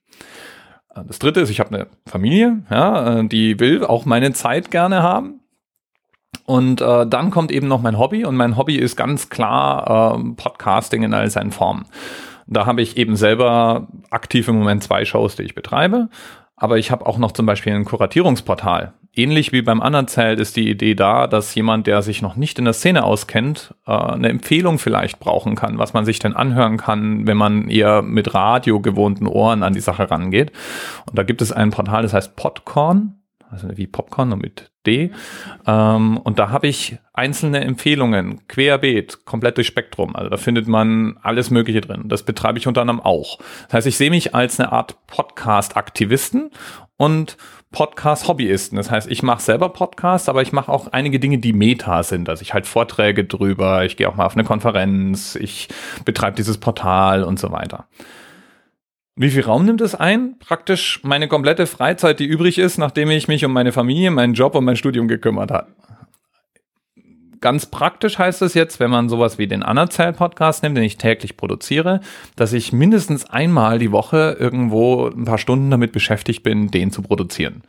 Äh, 0.95 1.03
das 1.07 1.19
dritte 1.19 1.41
ist, 1.41 1.51
ich 1.51 1.61
habe 1.61 1.75
eine 1.75 1.87
Familie, 2.07 2.63
ja, 2.71 3.19
äh, 3.19 3.29
die 3.29 3.61
will 3.61 3.85
auch 3.85 4.05
meine 4.05 4.33
Zeit 4.33 4.71
gerne 4.71 5.03
haben. 5.03 5.41
Und 6.45 6.81
äh, 6.81 7.07
dann 7.07 7.31
kommt 7.31 7.53
eben 7.53 7.69
noch 7.69 7.83
mein 7.83 7.99
Hobby 7.99 8.25
und 8.25 8.37
mein 8.37 8.57
Hobby 8.57 8.77
ist 8.77 8.97
ganz 8.97 9.29
klar 9.29 10.17
äh, 10.17 10.35
Podcasting 10.35 11.03
in 11.03 11.15
all 11.15 11.29
seinen 11.31 11.51
Formen. 11.51 11.87
Da 12.47 12.65
habe 12.65 12.81
ich 12.81 12.97
eben 12.97 13.17
selber 13.17 13.89
aktiv 14.11 14.49
im 14.49 14.57
Moment 14.57 14.83
zwei 14.83 15.05
Shows, 15.05 15.37
die 15.37 15.43
ich 15.43 15.55
betreibe. 15.55 16.09
Aber 16.57 16.79
ich 16.79 16.91
habe 16.91 17.07
auch 17.07 17.19
noch 17.19 17.33
zum 17.33 17.45
Beispiel 17.45 17.75
ein 17.75 17.85
Kuratierungsportal 17.85 18.95
ähnlich 19.15 19.53
wie 19.53 19.63
beim 19.63 19.81
anderen 19.81 20.09
Zelt 20.09 20.41
ist 20.41 20.57
die 20.57 20.69
Idee 20.69 20.95
da, 20.95 21.27
dass 21.27 21.55
jemand, 21.55 21.87
der 21.87 22.03
sich 22.03 22.23
noch 22.23 22.37
nicht 22.37 22.59
in 22.59 22.65
der 22.65 22.75
Szene 22.75 23.05
auskennt, 23.05 23.75
äh, 23.87 23.93
eine 23.93 24.29
Empfehlung 24.29 24.79
vielleicht 24.79 25.19
brauchen 25.19 25.55
kann, 25.55 25.79
was 25.79 25.93
man 25.93 26.05
sich 26.05 26.19
denn 26.19 26.35
anhören 26.35 26.77
kann, 26.77 27.27
wenn 27.27 27.37
man 27.37 27.69
eher 27.69 28.03
mit 28.03 28.35
Radio 28.35 28.81
gewohnten 28.81 29.27
Ohren 29.27 29.63
an 29.63 29.75
die 29.75 29.81
Sache 29.81 30.11
rangeht. 30.11 30.53
Und 31.07 31.19
da 31.19 31.23
gibt 31.23 31.43
es 31.43 31.53
ein 31.53 31.71
Portal, 31.71 32.03
das 32.03 32.13
heißt 32.13 32.37
Podcorn. 32.37 33.15
also 33.51 33.69
wie 33.77 33.87
Popcorn 33.87 34.33
und 34.33 34.43
mit 34.43 34.71
Ähm, 35.67 36.19
und 36.19 36.39
da 36.39 36.51
habe 36.51 36.67
ich 36.67 36.99
einzelne 37.13 37.61
Empfehlungen, 37.61 38.47
querbeet, 38.49 39.25
komplett 39.25 39.57
durch 39.57 39.67
Spektrum. 39.67 40.17
Also 40.17 40.31
da 40.31 40.37
findet 40.37 40.69
man 40.69 41.19
alles 41.23 41.51
Mögliche 41.51 41.81
drin. 41.81 42.05
Das 42.07 42.23
betreibe 42.23 42.59
ich 42.59 42.67
unter 42.67 42.81
anderem 42.81 43.01
auch. 43.01 43.39
Das 43.65 43.75
heißt, 43.75 43.87
ich 43.87 43.97
sehe 43.97 44.11
mich 44.11 44.35
als 44.35 44.59
eine 44.59 44.73
Art 44.73 44.97
Podcast-Aktivisten 45.07 46.51
und 46.97 47.37
Podcast-Hobbyisten. 47.71 48.77
Das 48.77 48.91
heißt, 48.91 49.11
ich 49.11 49.23
mache 49.23 49.43
selber 49.43 49.69
Podcasts, 49.69 50.29
aber 50.29 50.43
ich 50.43 50.53
mache 50.53 50.73
auch 50.73 50.89
einige 50.89 51.21
Dinge, 51.21 51.39
die 51.39 51.53
Meta 51.53 52.03
sind. 52.03 52.29
Also 52.29 52.43
ich 52.43 52.55
halte 52.55 52.69
Vorträge 52.69 53.25
drüber, 53.25 53.85
ich 53.85 53.97
gehe 53.97 54.09
auch 54.09 54.17
mal 54.17 54.27
auf 54.27 54.35
eine 54.35 54.45
Konferenz, 54.45 55.35
ich 55.35 55.69
betreibe 56.05 56.37
dieses 56.37 56.59
Portal 56.59 57.25
und 57.25 57.39
so 57.39 57.53
weiter. 57.53 57.87
Wie 59.21 59.31
viel 59.31 59.43
Raum 59.43 59.65
nimmt 59.65 59.81
es 59.81 59.97
ein? 59.97 60.39
Praktisch 60.39 61.01
meine 61.03 61.27
komplette 61.27 61.67
Freizeit, 61.67 62.21
die 62.21 62.25
übrig 62.25 62.57
ist, 62.57 62.79
nachdem 62.79 63.11
ich 63.11 63.27
mich 63.27 63.45
um 63.45 63.53
meine 63.53 63.73
Familie, 63.73 64.13
meinen 64.13 64.35
Job 64.35 64.55
und 64.55 64.65
mein 64.65 64.77
Studium 64.77 65.09
gekümmert 65.09 65.51
habe. 65.51 65.73
Ganz 67.41 67.67
praktisch 67.67 68.17
heißt 68.17 68.43
es 68.43 68.55
jetzt, 68.55 68.79
wenn 68.79 68.91
man 68.93 69.09
sowas 69.09 69.37
wie 69.37 69.49
den 69.49 69.65
Anerzähl-Podcast 69.65 70.63
nimmt, 70.63 70.77
den 70.77 70.85
ich 70.85 70.99
täglich 70.99 71.37
produziere, 71.37 72.01
dass 72.37 72.53
ich 72.53 72.73
mindestens 72.73 73.29
einmal 73.29 73.81
die 73.81 73.91
Woche 73.91 74.37
irgendwo 74.39 75.09
ein 75.09 75.25
paar 75.25 75.39
Stunden 75.39 75.69
damit 75.69 75.91
beschäftigt 75.91 76.45
bin, 76.45 76.71
den 76.71 76.93
zu 76.93 77.03
produzieren. 77.03 77.65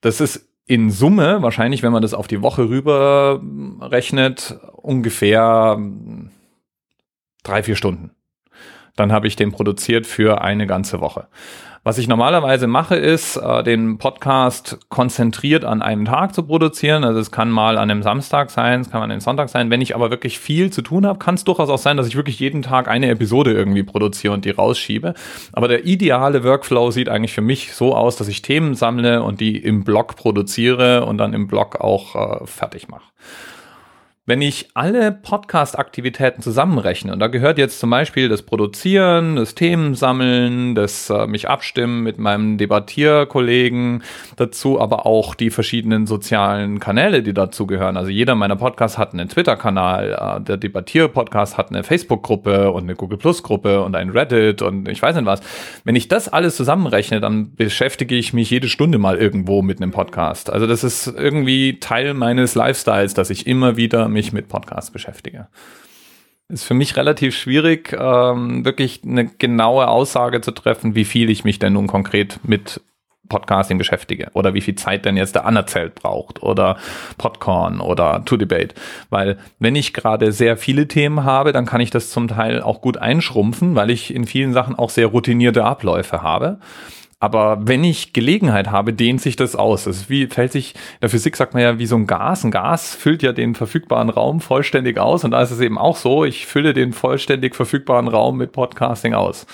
Das 0.00 0.20
ist 0.20 0.48
in 0.66 0.90
Summe, 0.90 1.42
wahrscheinlich, 1.42 1.84
wenn 1.84 1.92
man 1.92 2.02
das 2.02 2.12
auf 2.12 2.26
die 2.26 2.42
Woche 2.42 2.68
rüber 2.68 3.40
rechnet, 3.80 4.58
ungefähr 4.72 5.78
drei, 7.44 7.62
vier 7.62 7.76
Stunden. 7.76 8.15
Dann 8.96 9.12
habe 9.12 9.26
ich 9.26 9.36
den 9.36 9.52
produziert 9.52 10.06
für 10.06 10.40
eine 10.40 10.66
ganze 10.66 11.00
Woche. 11.00 11.28
Was 11.86 11.98
ich 11.98 12.08
normalerweise 12.08 12.66
mache, 12.66 12.96
ist, 12.96 13.36
äh, 13.36 13.62
den 13.62 13.98
Podcast 13.98 14.76
konzentriert 14.88 15.64
an 15.64 15.82
einem 15.82 16.04
Tag 16.04 16.34
zu 16.34 16.42
produzieren. 16.42 17.04
Also 17.04 17.20
es 17.20 17.30
kann 17.30 17.48
mal 17.48 17.78
an 17.78 17.88
einem 17.88 18.02
Samstag 18.02 18.50
sein, 18.50 18.80
es 18.80 18.90
kann 18.90 19.02
an 19.02 19.12
einem 19.12 19.20
Sonntag 19.20 19.50
sein. 19.50 19.70
Wenn 19.70 19.80
ich 19.80 19.94
aber 19.94 20.10
wirklich 20.10 20.40
viel 20.40 20.72
zu 20.72 20.82
tun 20.82 21.06
habe, 21.06 21.20
kann 21.20 21.36
es 21.36 21.44
durchaus 21.44 21.68
auch 21.68 21.78
sein, 21.78 21.96
dass 21.96 22.08
ich 22.08 22.16
wirklich 22.16 22.40
jeden 22.40 22.62
Tag 22.62 22.88
eine 22.88 23.08
Episode 23.08 23.52
irgendwie 23.52 23.84
produziere 23.84 24.34
und 24.34 24.44
die 24.44 24.50
rausschiebe. 24.50 25.14
Aber 25.52 25.68
der 25.68 25.86
ideale 25.86 26.42
Workflow 26.42 26.90
sieht 26.90 27.08
eigentlich 27.08 27.34
für 27.34 27.40
mich 27.40 27.72
so 27.72 27.94
aus, 27.94 28.16
dass 28.16 28.26
ich 28.26 28.42
Themen 28.42 28.74
sammle 28.74 29.22
und 29.22 29.38
die 29.38 29.56
im 29.56 29.84
Blog 29.84 30.16
produziere 30.16 31.06
und 31.06 31.18
dann 31.18 31.34
im 31.34 31.46
Blog 31.46 31.80
auch 31.80 32.16
äh, 32.42 32.46
fertig 32.46 32.88
mache. 32.88 33.04
Wenn 34.28 34.42
ich 34.42 34.70
alle 34.74 35.12
Podcast-Aktivitäten 35.12 36.42
zusammenrechne, 36.42 37.12
und 37.12 37.20
da 37.20 37.28
gehört 37.28 37.58
jetzt 37.58 37.78
zum 37.78 37.90
Beispiel 37.90 38.28
das 38.28 38.42
Produzieren, 38.42 39.36
das 39.36 39.54
Themensammeln, 39.54 40.74
das 40.74 41.08
äh, 41.10 41.28
mich 41.28 41.48
abstimmen 41.48 42.02
mit 42.02 42.18
meinem 42.18 42.58
Debattierkollegen 42.58 44.02
dazu, 44.34 44.80
aber 44.80 45.06
auch 45.06 45.36
die 45.36 45.50
verschiedenen 45.50 46.08
sozialen 46.08 46.80
Kanäle, 46.80 47.22
die 47.22 47.34
dazu 47.34 47.68
gehören. 47.68 47.96
Also 47.96 48.10
jeder 48.10 48.34
meiner 48.34 48.56
Podcasts 48.56 48.98
hat 48.98 49.12
einen 49.12 49.28
Twitter-Kanal, 49.28 50.38
äh, 50.40 50.40
der 50.42 50.56
Debattier-Podcast 50.56 51.56
hat 51.56 51.70
eine 51.70 51.84
Facebook-Gruppe 51.84 52.72
und 52.72 52.82
eine 52.82 52.96
Google 52.96 53.18
Plus-Gruppe 53.18 53.80
und 53.84 53.94
ein 53.94 54.10
Reddit 54.10 54.60
und 54.60 54.88
ich 54.88 55.00
weiß 55.00 55.14
nicht 55.14 55.26
was. 55.26 55.38
Wenn 55.84 55.94
ich 55.94 56.08
das 56.08 56.28
alles 56.28 56.56
zusammenrechne, 56.56 57.20
dann 57.20 57.54
beschäftige 57.54 58.16
ich 58.16 58.32
mich 58.32 58.50
jede 58.50 58.68
Stunde 58.68 58.98
mal 58.98 59.18
irgendwo 59.18 59.62
mit 59.62 59.80
einem 59.80 59.92
Podcast. 59.92 60.50
Also 60.50 60.66
das 60.66 60.82
ist 60.82 61.06
irgendwie 61.06 61.78
Teil 61.78 62.12
meines 62.12 62.56
Lifestyles, 62.56 63.14
dass 63.14 63.30
ich 63.30 63.46
immer 63.46 63.76
wieder 63.76 64.15
mich 64.16 64.32
mit 64.32 64.48
Podcasts 64.48 64.90
beschäftige. 64.90 65.46
Ist 66.48 66.64
für 66.64 66.74
mich 66.74 66.96
relativ 66.96 67.36
schwierig, 67.36 67.94
ähm, 67.98 68.64
wirklich 68.64 69.02
eine 69.04 69.26
genaue 69.26 69.88
Aussage 69.88 70.40
zu 70.40 70.52
treffen, 70.52 70.94
wie 70.94 71.04
viel 71.04 71.28
ich 71.28 71.44
mich 71.44 71.58
denn 71.58 71.74
nun 71.74 71.86
konkret 71.86 72.40
mit 72.44 72.80
Podcasting 73.28 73.78
beschäftige 73.78 74.30
oder 74.32 74.54
wie 74.54 74.60
viel 74.60 74.76
Zeit 74.76 75.04
denn 75.04 75.16
jetzt 75.16 75.34
der 75.34 75.44
Anerzählt 75.44 75.94
braucht 75.96 76.42
oder 76.42 76.76
Podcorn 77.18 77.80
oder 77.80 78.24
To 78.24 78.36
Debate. 78.36 78.74
Weil 79.10 79.38
wenn 79.58 79.74
ich 79.74 79.92
gerade 79.92 80.32
sehr 80.32 80.56
viele 80.56 80.88
Themen 80.88 81.24
habe, 81.24 81.52
dann 81.52 81.66
kann 81.66 81.80
ich 81.80 81.90
das 81.90 82.10
zum 82.10 82.28
Teil 82.28 82.62
auch 82.62 82.80
gut 82.80 82.96
einschrumpfen, 82.96 83.74
weil 83.74 83.90
ich 83.90 84.14
in 84.14 84.24
vielen 84.24 84.52
Sachen 84.52 84.76
auch 84.76 84.90
sehr 84.90 85.08
routinierte 85.08 85.64
Abläufe 85.64 86.22
habe. 86.22 86.58
Aber 87.18 87.66
wenn 87.66 87.82
ich 87.82 88.12
Gelegenheit 88.12 88.70
habe, 88.70 88.92
dehnt 88.92 89.22
sich 89.22 89.36
das 89.36 89.56
aus. 89.56 89.84
Das 89.84 90.02
fällt 90.02 90.52
sich, 90.52 90.74
in 90.74 91.00
der 91.02 91.08
Physik 91.08 91.36
sagt 91.36 91.54
man 91.54 91.62
ja 91.62 91.78
wie 91.78 91.86
so 91.86 91.96
ein 91.96 92.06
Gas. 92.06 92.44
Ein 92.44 92.50
Gas 92.50 92.94
füllt 92.94 93.22
ja 93.22 93.32
den 93.32 93.54
verfügbaren 93.54 94.10
Raum 94.10 94.40
vollständig 94.40 94.98
aus. 94.98 95.24
Und 95.24 95.30
da 95.30 95.40
ist 95.40 95.50
es 95.50 95.60
eben 95.60 95.78
auch 95.78 95.96
so, 95.96 96.24
ich 96.24 96.46
fülle 96.46 96.74
den 96.74 96.92
vollständig 96.92 97.54
verfügbaren 97.54 98.08
Raum 98.08 98.36
mit 98.36 98.52
Podcasting 98.52 99.14
aus. 99.14 99.46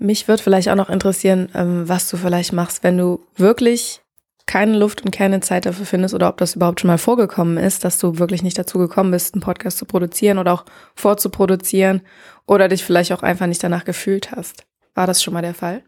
Mich 0.00 0.26
würde 0.26 0.42
vielleicht 0.42 0.68
auch 0.68 0.76
noch 0.76 0.90
interessieren, 0.90 1.50
ähm, 1.54 1.88
was 1.88 2.08
du 2.08 2.16
vielleicht 2.16 2.52
machst, 2.52 2.82
wenn 2.82 2.98
du 2.98 3.20
wirklich 3.36 4.00
keine 4.46 4.76
Luft 4.76 5.04
und 5.04 5.10
keine 5.10 5.40
Zeit 5.40 5.66
dafür 5.66 5.86
findest 5.86 6.14
oder 6.14 6.28
ob 6.28 6.38
das 6.38 6.56
überhaupt 6.56 6.80
schon 6.80 6.88
mal 6.88 6.98
vorgekommen 6.98 7.58
ist, 7.58 7.84
dass 7.84 7.98
du 7.98 8.18
wirklich 8.18 8.42
nicht 8.42 8.58
dazu 8.58 8.78
gekommen 8.78 9.10
bist, 9.10 9.34
einen 9.34 9.42
Podcast 9.42 9.76
zu 9.78 9.84
produzieren 9.84 10.38
oder 10.38 10.54
auch 10.54 10.64
vorzuproduzieren 10.96 12.00
oder 12.46 12.68
dich 12.68 12.82
vielleicht 12.84 13.12
auch 13.12 13.22
einfach 13.22 13.46
nicht 13.46 13.62
danach 13.62 13.84
gefühlt 13.84 14.32
hast. 14.32 14.64
War 14.94 15.06
das 15.06 15.22
schon 15.22 15.34
mal 15.34 15.42
der 15.42 15.54
Fall? 15.54 15.82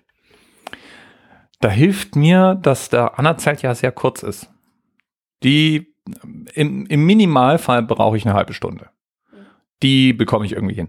Da 1.61 1.69
hilft 1.69 2.17
mir, 2.17 2.59
dass 2.61 2.89
der 2.89 3.19
Anerzeit 3.19 3.63
ja 3.63 3.75
sehr 3.75 3.93
kurz 3.93 4.23
ist. 4.23 4.51
Die 5.43 5.95
im, 6.55 6.87
im 6.87 7.07
Minimalfall 7.07 7.83
brauche 7.83 8.17
ich 8.17 8.27
eine 8.27 8.35
halbe 8.35 8.55
Stunde. 8.55 8.89
Die 9.83 10.13
bekomme 10.13 10.47
ich 10.47 10.53
irgendwie 10.53 10.75
hin. 10.75 10.89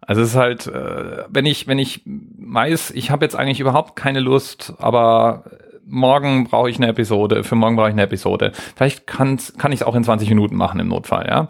Also 0.00 0.20
es 0.20 0.30
ist 0.30 0.36
halt, 0.36 0.66
äh, 0.66 1.24
wenn 1.28 1.46
ich, 1.46 1.66
wenn 1.66 1.78
ich 1.78 2.02
weiß, 2.04 2.90
ich 2.90 3.10
habe 3.10 3.24
jetzt 3.24 3.36
eigentlich 3.36 3.60
überhaupt 3.60 3.96
keine 3.96 4.20
Lust, 4.20 4.74
aber 4.78 5.44
morgen 5.86 6.44
brauche 6.44 6.68
ich 6.68 6.76
eine 6.76 6.88
Episode, 6.88 7.44
für 7.44 7.54
morgen 7.54 7.76
brauche 7.76 7.88
ich 7.88 7.94
eine 7.94 8.02
Episode. 8.02 8.52
Vielleicht 8.76 9.06
kann 9.06 9.38
kann 9.58 9.72
ich 9.72 9.80
es 9.80 9.86
auch 9.86 9.94
in 9.94 10.04
20 10.04 10.28
Minuten 10.28 10.56
machen 10.56 10.80
im 10.80 10.88
Notfall, 10.88 11.26
ja. 11.26 11.48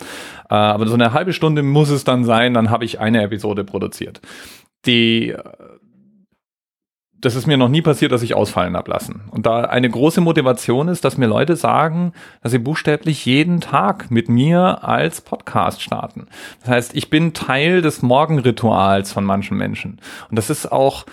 Äh, 0.50 0.54
aber 0.54 0.86
so 0.86 0.94
eine 0.94 1.12
halbe 1.12 1.32
Stunde 1.32 1.62
muss 1.62 1.90
es 1.90 2.04
dann 2.04 2.24
sein, 2.24 2.54
dann 2.54 2.70
habe 2.70 2.84
ich 2.84 3.00
eine 3.00 3.22
Episode 3.22 3.64
produziert. 3.64 4.20
Die 4.86 5.34
das 7.24 7.34
ist 7.36 7.46
mir 7.46 7.56
noch 7.56 7.68
nie 7.68 7.82
passiert, 7.82 8.12
dass 8.12 8.22
ich 8.22 8.34
ausfallen 8.34 8.76
habe 8.76 8.90
lassen. 8.90 9.22
Und 9.30 9.46
da 9.46 9.62
eine 9.62 9.88
große 9.88 10.20
Motivation 10.20 10.88
ist, 10.88 11.04
dass 11.04 11.16
mir 11.16 11.26
Leute 11.26 11.56
sagen, 11.56 12.12
dass 12.42 12.52
sie 12.52 12.58
buchstäblich 12.58 13.24
jeden 13.24 13.60
Tag 13.60 14.10
mit 14.10 14.28
mir 14.28 14.84
als 14.84 15.20
Podcast 15.20 15.82
starten. 15.82 16.26
Das 16.60 16.70
heißt, 16.70 16.96
ich 16.96 17.08
bin 17.08 17.32
Teil 17.32 17.80
des 17.80 18.02
Morgenrituals 18.02 19.12
von 19.12 19.24
manchen 19.24 19.56
Menschen. 19.56 20.00
Und 20.28 20.36
das 20.36 20.50
ist 20.50 20.70
auch, 20.70 21.06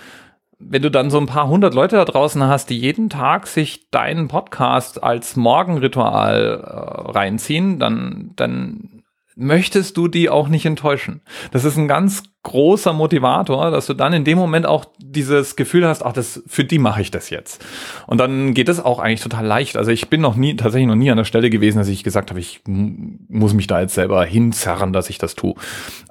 wenn 0.58 0.82
du 0.82 0.90
dann 0.90 1.10
so 1.10 1.18
ein 1.18 1.26
paar 1.26 1.48
hundert 1.48 1.72
Leute 1.72 1.96
da 1.96 2.04
draußen 2.04 2.42
hast, 2.46 2.68
die 2.68 2.78
jeden 2.78 3.08
Tag 3.08 3.46
sich 3.46 3.90
deinen 3.90 4.28
Podcast 4.28 5.02
als 5.02 5.36
Morgenritual 5.36 6.60
äh, 6.62 7.10
reinziehen, 7.10 7.78
dann, 7.78 8.32
dann 8.36 9.01
möchtest 9.36 9.96
du 9.96 10.08
die 10.08 10.28
auch 10.28 10.48
nicht 10.48 10.66
enttäuschen. 10.66 11.22
Das 11.50 11.64
ist 11.64 11.76
ein 11.76 11.88
ganz 11.88 12.24
großer 12.44 12.92
Motivator, 12.92 13.70
dass 13.70 13.86
du 13.86 13.94
dann 13.94 14.12
in 14.12 14.24
dem 14.24 14.36
Moment 14.36 14.66
auch 14.66 14.84
dieses 14.98 15.54
Gefühl 15.54 15.86
hast, 15.86 16.04
ach, 16.04 16.12
das 16.12 16.42
für 16.48 16.64
die 16.64 16.80
mache 16.80 17.00
ich 17.00 17.12
das 17.12 17.30
jetzt. 17.30 17.64
Und 18.08 18.18
dann 18.18 18.52
geht 18.52 18.68
es 18.68 18.84
auch 18.84 18.98
eigentlich 18.98 19.20
total 19.20 19.46
leicht. 19.46 19.76
Also 19.76 19.92
ich 19.92 20.08
bin 20.08 20.20
noch 20.20 20.34
nie 20.34 20.56
tatsächlich 20.56 20.88
noch 20.88 20.96
nie 20.96 21.10
an 21.10 21.16
der 21.16 21.24
Stelle 21.24 21.50
gewesen, 21.50 21.78
dass 21.78 21.86
ich 21.86 22.02
gesagt 22.02 22.30
habe, 22.30 22.40
ich 22.40 22.60
muss 22.66 23.54
mich 23.54 23.68
da 23.68 23.80
jetzt 23.80 23.94
selber 23.94 24.24
hinzerren, 24.24 24.92
dass 24.92 25.08
ich 25.08 25.18
das 25.18 25.36
tue. 25.36 25.54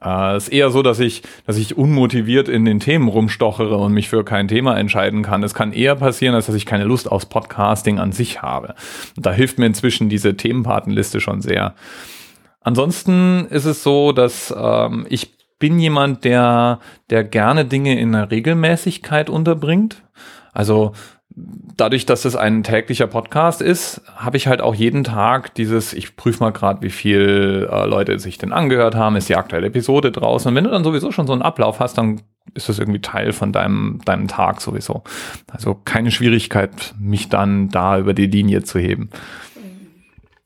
Äh, 0.02 0.38
es 0.38 0.44
ist 0.44 0.54
eher 0.54 0.70
so, 0.70 0.82
dass 0.82 1.00
ich 1.02 1.22
dass 1.46 1.58
ich 1.58 1.78
unmotiviert 1.78 2.48
in 2.48 2.64
den 2.64 2.80
Themen 2.80 3.10
rumstochere 3.10 3.76
und 3.76 3.94
mich 3.94 4.08
für 4.08 4.24
kein 4.24 4.48
Thema 4.48 4.78
entscheiden 4.78 5.24
kann. 5.24 5.44
Es 5.44 5.54
kann 5.54 5.74
eher 5.74 5.96
passieren, 5.96 6.34
als 6.34 6.46
dass 6.46 6.56
ich 6.56 6.66
keine 6.66 6.86
Lust 6.86 7.12
aufs 7.12 7.26
Podcasting 7.26 8.00
an 8.00 8.14
sich 8.14 8.42
habe. 8.42 8.76
Und 9.18 9.26
da 9.26 9.34
hilft 9.34 9.60
mir 9.60 9.66
inzwischen 9.66 10.08
diese 10.08 10.38
Themenpatenliste 10.38 11.20
schon 11.20 11.42
sehr. 11.42 11.76
Ansonsten 12.62 13.47
ist 13.50 13.65
es 13.65 13.84
so, 13.84 14.12
dass 14.12 14.54
ähm, 14.56 15.06
ich 15.10 15.32
bin 15.60 15.80
jemand, 15.80 16.24
der, 16.24 16.80
der 17.10 17.24
gerne 17.24 17.65
Dinge 17.65 18.00
in 18.00 18.15
einer 18.15 18.32
Regelmäßigkeit 18.32 19.30
unterbringt. 19.30 20.04
Also 20.54 20.93
dadurch, 21.78 22.06
dass 22.06 22.26
es 22.26 22.36
ein 22.36 22.63
täglicher 22.63 23.08
Podcast 23.08 23.62
ist, 23.62 24.02
habe 24.15 24.38
ich 24.38 24.47
halt 24.47 24.62
auch 24.62 24.76
jeden 24.76 25.04
Tag 25.04 25.56
dieses, 25.56 25.93
ich 25.93 26.15
prüfe 26.15 26.43
mal 26.43 26.52
gerade, 26.52 26.82
wie 26.82 26.89
viel 26.89 27.67
äh, 27.71 27.86
Leute 27.86 28.19
sich 28.19 28.38
denn 28.38 28.52
angehört 28.52 28.95
haben, 28.95 29.15
ist 29.15 29.30
die 29.30 29.36
aktuelle 29.36 29.67
Episode 29.67 30.12
draußen. 30.12 30.50
Und 30.50 30.56
wenn 30.56 30.63
du 30.63 30.69
dann 30.69 30.84
sowieso 30.84 31.12
schon 31.12 31.28
so 31.28 31.34
einen 31.34 31.41
Ablauf 31.41 31.80
hast, 31.80 31.97
dann 31.97 32.21
ist 32.54 32.69
das 32.69 32.80
irgendwie 32.80 33.02
Teil 33.02 33.32
von 33.32 33.54
deinem, 33.54 34.02
deinem 34.04 34.28
Tag 34.28 34.62
sowieso. 34.62 35.04
Also 35.47 35.76
keine 35.76 36.12
Schwierigkeit, 36.12 36.93
mich 37.00 37.30
dann 37.30 37.69
da 37.69 37.97
über 37.97 38.13
die 38.13 38.28
Linie 38.28 38.63
zu 38.63 38.80
heben. 38.80 39.10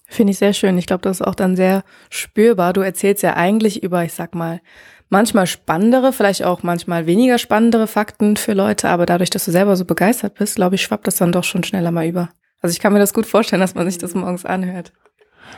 Finde 0.08 0.32
ich 0.32 0.38
sehr 0.38 0.54
schön. 0.54 0.78
Ich 0.78 0.86
glaube, 0.86 1.02
das 1.02 1.20
ist 1.20 1.26
auch 1.26 1.36
dann 1.36 1.56
sehr 1.56 1.84
spürbar. 2.10 2.74
Du 2.74 2.82
erzählst 2.82 3.24
ja 3.24 3.36
eigentlich 3.36 3.84
über, 3.84 4.04
ich 4.04 4.14
sag 4.14 4.36
mal, 4.36 4.62
manchmal 5.10 5.48
spannendere, 5.48 6.14
vielleicht 6.14 6.44
auch 6.44 6.64
manchmal 6.64 7.06
weniger 7.06 7.38
spannendere 7.38 7.88
Fakten 7.88 8.38
für 8.38 8.54
Leute, 8.54 8.90
aber 8.90 9.06
dadurch, 9.06 9.30
dass 9.30 9.46
du 9.46 9.52
selber 9.52 9.76
so 9.76 9.86
begeistert 9.86 10.36
bist, 10.36 10.56
glaube 10.56 10.76
ich, 10.76 10.82
schwappt 10.82 11.08
das 11.08 11.18
dann 11.18 11.32
doch 11.32 11.44
schon 11.44 11.64
schneller 11.64 11.92
mal 11.92 12.08
über. 12.08 12.30
Also 12.62 12.74
ich 12.74 12.80
kann 12.80 12.94
mir 12.94 13.00
das 13.00 13.14
gut 13.14 13.26
vorstellen, 13.26 13.60
dass 13.60 13.76
man 13.76 13.86
sich 13.90 13.98
das 13.98 14.16
morgens 14.16 14.46
anhört. 14.46 14.92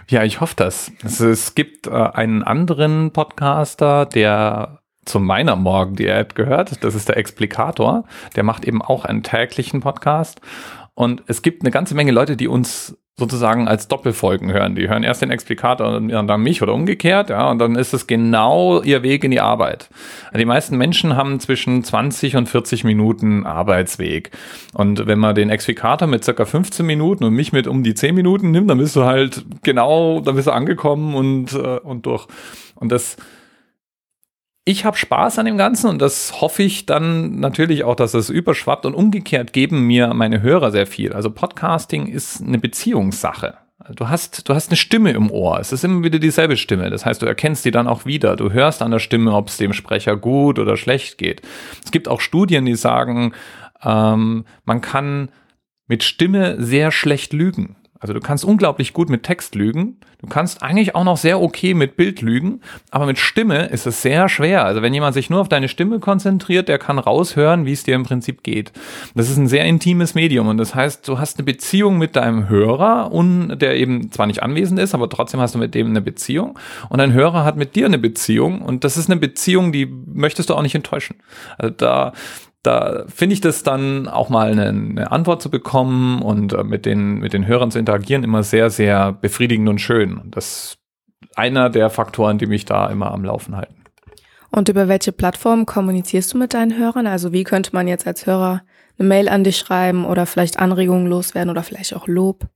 Ja, 0.09 0.23
ich 0.23 0.41
hoffe 0.41 0.55
das. 0.55 0.91
Also 1.03 1.29
es 1.29 1.55
gibt 1.55 1.87
äh, 1.87 1.91
einen 1.91 2.43
anderen 2.43 3.11
Podcaster, 3.11 4.05
der 4.05 4.79
zu 5.05 5.19
meiner 5.19 5.55
Morgendiät 5.55 6.35
gehört. 6.35 6.83
Das 6.83 6.95
ist 6.95 7.07
der 7.07 7.17
Explikator. 7.17 8.03
Der 8.35 8.43
macht 8.43 8.65
eben 8.65 8.81
auch 8.81 9.05
einen 9.05 9.23
täglichen 9.23 9.79
Podcast. 9.79 10.41
Und 10.93 11.23
es 11.27 11.41
gibt 11.41 11.63
eine 11.63 11.71
ganze 11.71 11.95
Menge 11.95 12.11
Leute, 12.11 12.35
die 12.35 12.47
uns 12.47 12.97
sozusagen 13.19 13.67
als 13.67 13.87
Doppelfolgen 13.87 14.53
hören. 14.53 14.75
Die 14.75 14.87
hören 14.87 15.01
erst 15.01 15.23
den 15.23 15.31
Explikator 15.31 15.95
und 15.95 16.09
dann 16.09 16.41
mich 16.41 16.61
oder 16.61 16.73
umgekehrt, 16.73 17.31
ja, 17.31 17.49
und 17.49 17.57
dann 17.57 17.75
ist 17.75 17.93
es 17.93 18.05
genau 18.05 18.83
ihr 18.83 19.01
Weg 19.01 19.23
in 19.23 19.31
die 19.31 19.41
Arbeit. 19.41 19.89
Die 20.35 20.45
meisten 20.45 20.77
Menschen 20.77 21.15
haben 21.15 21.39
zwischen 21.39 21.83
20 21.83 22.35
und 22.35 22.47
40 22.47 22.83
Minuten 22.83 23.47
Arbeitsweg. 23.47 24.29
Und 24.75 25.07
wenn 25.07 25.17
man 25.17 25.33
den 25.33 25.49
Explikator 25.49 26.07
mit 26.07 26.23
circa 26.23 26.45
15 26.45 26.85
Minuten 26.85 27.23
und 27.23 27.33
mich 27.33 27.51
mit 27.51 27.65
um 27.65 27.81
die 27.81 27.95
10 27.95 28.13
Minuten 28.13 28.51
nimmt, 28.51 28.69
dann 28.69 28.77
bist 28.77 28.95
du 28.95 29.03
halt 29.03 29.45
genau, 29.63 30.19
dann 30.19 30.35
bist 30.35 30.47
du 30.47 30.51
angekommen 30.51 31.15
und, 31.15 31.53
äh, 31.53 31.79
und 31.79 32.05
durch. 32.05 32.27
Und 32.75 32.91
das, 32.91 33.17
ich 34.67 34.83
habe 34.83 34.97
Spaß 34.97 35.39
an 35.39 35.45
dem 35.45 35.57
Ganzen 35.57 35.89
und 35.89 36.01
das 36.01 36.41
hoffe 36.41 36.61
ich 36.61 36.85
dann 36.85 37.39
natürlich 37.39 37.85
auch, 37.85 37.95
dass 37.95 38.13
es 38.13 38.29
überschwappt 38.29 38.85
und 38.85 38.95
umgekehrt 38.95 39.53
geben 39.53 39.87
mir 39.87 40.13
meine 40.13 40.41
Hörer 40.41 40.71
sehr 40.71 40.85
viel. 40.85 41.13
Also 41.13 41.31
Podcasting 41.31 42.07
ist 42.07 42.41
eine 42.41 42.59
Beziehungssache. 42.59 43.55
Du 43.95 44.09
hast, 44.09 44.49
du 44.49 44.53
hast 44.53 44.69
eine 44.69 44.75
Stimme 44.75 45.11
im 45.11 45.31
Ohr. 45.31 45.57
Es 45.61 45.71
ist 45.71 45.85
immer 45.85 46.03
wieder 46.03 46.19
dieselbe 46.19 46.57
Stimme. 46.57 46.89
Das 46.89 47.05
heißt, 47.05 47.21
du 47.21 47.25
erkennst 47.25 47.63
die 47.63 47.71
dann 47.71 47.87
auch 47.87 48.05
wieder. 48.05 48.35
Du 48.35 48.51
hörst 48.51 48.81
an 48.81 48.91
der 48.91 48.99
Stimme, 48.99 49.33
ob 49.33 49.47
es 49.47 49.55
dem 49.55 49.71
Sprecher 49.71 50.17
gut 50.17 50.59
oder 50.59 50.75
schlecht 50.75 51.17
geht. 51.17 51.43
Es 51.85 51.91
gibt 51.91 52.09
auch 52.09 52.19
Studien, 52.19 52.65
die 52.65 52.75
sagen, 52.75 53.31
ähm, 53.81 54.43
man 54.65 54.81
kann 54.81 55.29
mit 55.87 56.03
Stimme 56.03 56.61
sehr 56.61 56.91
schlecht 56.91 57.31
lügen. 57.31 57.77
Also 57.99 58.13
du 58.13 58.19
kannst 58.19 58.45
unglaublich 58.45 58.93
gut 58.93 59.09
mit 59.09 59.23
Text 59.23 59.55
lügen. 59.55 59.97
Du 60.19 60.27
kannst 60.27 60.63
eigentlich 60.63 60.95
auch 60.95 61.03
noch 61.03 61.17
sehr 61.17 61.41
okay 61.41 61.73
mit 61.73 61.95
Bild 61.95 62.21
lügen, 62.21 62.61
aber 62.89 63.05
mit 63.05 63.17
Stimme 63.17 63.67
ist 63.67 63.85
es 63.85 64.01
sehr 64.01 64.29
schwer. 64.29 64.65
Also 64.65 64.81
wenn 64.81 64.93
jemand 64.93 65.13
sich 65.13 65.29
nur 65.29 65.41
auf 65.41 65.49
deine 65.49 65.67
Stimme 65.67 65.99
konzentriert, 65.99 66.69
der 66.69 66.79
kann 66.79 66.99
raushören, 66.99 67.65
wie 67.65 67.71
es 67.71 67.83
dir 67.83 67.95
im 67.95 68.03
Prinzip 68.03 68.43
geht. 68.43 68.71
Das 69.15 69.29
ist 69.29 69.37
ein 69.37 69.47
sehr 69.47 69.65
intimes 69.65 70.15
Medium 70.15 70.47
und 70.47 70.57
das 70.57 70.75
heißt, 70.75 71.07
du 71.07 71.19
hast 71.19 71.37
eine 71.37 71.45
Beziehung 71.45 71.97
mit 71.97 72.15
deinem 72.15 72.49
Hörer 72.49 73.11
und 73.11 73.59
der 73.59 73.75
eben 73.75 74.11
zwar 74.11 74.27
nicht 74.27 74.43
anwesend 74.43 74.79
ist, 74.79 74.95
aber 74.95 75.09
trotzdem 75.09 75.39
hast 75.39 75.55
du 75.55 75.59
mit 75.59 75.75
dem 75.75 75.87
eine 75.87 76.01
Beziehung 76.01 76.57
und 76.89 76.99
dein 76.99 77.13
Hörer 77.13 77.43
hat 77.43 77.57
mit 77.57 77.75
dir 77.75 77.85
eine 77.85 77.99
Beziehung 77.99 78.61
und 78.61 78.83
das 78.83 78.97
ist 78.97 79.09
eine 79.09 79.19
Beziehung, 79.19 79.71
die 79.71 79.85
möchtest 79.85 80.49
du 80.49 80.55
auch 80.55 80.61
nicht 80.61 80.75
enttäuschen. 80.75 81.17
Also 81.57 81.73
da 81.75 82.13
da 82.67 83.05
finde 83.07 83.33
ich 83.33 83.41
das 83.41 83.63
dann 83.63 84.09
auch 84.09 84.27
mal 84.27 84.51
eine, 84.51 84.67
eine 84.67 85.11
Antwort 85.11 85.41
zu 85.41 85.49
bekommen 85.49 86.21
und 86.21 86.51
äh, 86.51 86.63
mit, 86.63 86.85
den, 86.85 87.19
mit 87.19 87.31
den 87.31 87.47
Hörern 87.47 87.71
zu 87.71 87.79
interagieren 87.79 88.23
immer 88.23 88.43
sehr, 88.43 88.69
sehr 88.69 89.13
befriedigend 89.13 89.69
und 89.69 89.79
schön. 89.79 90.21
Das 90.25 90.45
ist 90.45 90.77
einer 91.35 91.69
der 91.69 91.89
Faktoren, 91.89 92.37
die 92.37 92.45
mich 92.45 92.65
da 92.65 92.87
immer 92.87 93.11
am 93.11 93.23
Laufen 93.23 93.55
halten. 93.55 93.83
Und 94.51 94.67
über 94.67 94.87
welche 94.89 95.13
Plattform 95.13 95.65
kommunizierst 95.65 96.33
du 96.33 96.37
mit 96.37 96.53
deinen 96.53 96.77
Hörern? 96.77 97.07
Also 97.07 97.31
wie 97.31 97.45
könnte 97.45 97.71
man 97.73 97.87
jetzt 97.87 98.05
als 98.05 98.25
Hörer 98.25 98.63
eine 98.99 99.07
Mail 99.07 99.29
an 99.29 99.45
dich 99.45 99.57
schreiben 99.57 100.05
oder 100.05 100.25
vielleicht 100.25 100.59
Anregungen 100.59 101.07
loswerden 101.07 101.49
oder 101.49 101.63
vielleicht 101.63 101.95
auch 101.95 102.07
Lob? 102.07 102.47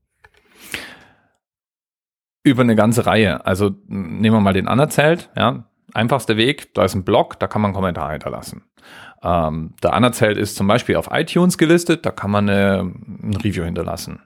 Über 2.43 2.63
eine 2.63 2.75
ganze 2.75 3.05
Reihe. 3.05 3.45
Also 3.45 3.71
nehmen 3.87 4.35
wir 4.35 4.41
mal 4.41 4.53
den 4.53 4.67
Anerzählt, 4.67 5.29
ja. 5.37 5.67
Einfachster 5.93 6.37
Weg, 6.37 6.73
da 6.73 6.85
ist 6.85 6.95
ein 6.95 7.03
Blog, 7.03 7.37
da 7.39 7.47
kann 7.47 7.61
man 7.61 7.69
einen 7.69 7.75
Kommentar 7.75 8.11
hinterlassen. 8.11 8.63
Ähm, 9.23 9.73
der 9.83 9.93
Anerzählt 9.93 10.37
ist 10.37 10.55
zum 10.55 10.67
Beispiel 10.67 10.95
auf 10.95 11.09
iTunes 11.11 11.57
gelistet, 11.57 12.05
da 12.05 12.11
kann 12.11 12.31
man 12.31 12.49
eine, 12.49 12.91
ein 13.23 13.35
Review 13.43 13.63
hinterlassen. 13.63 14.21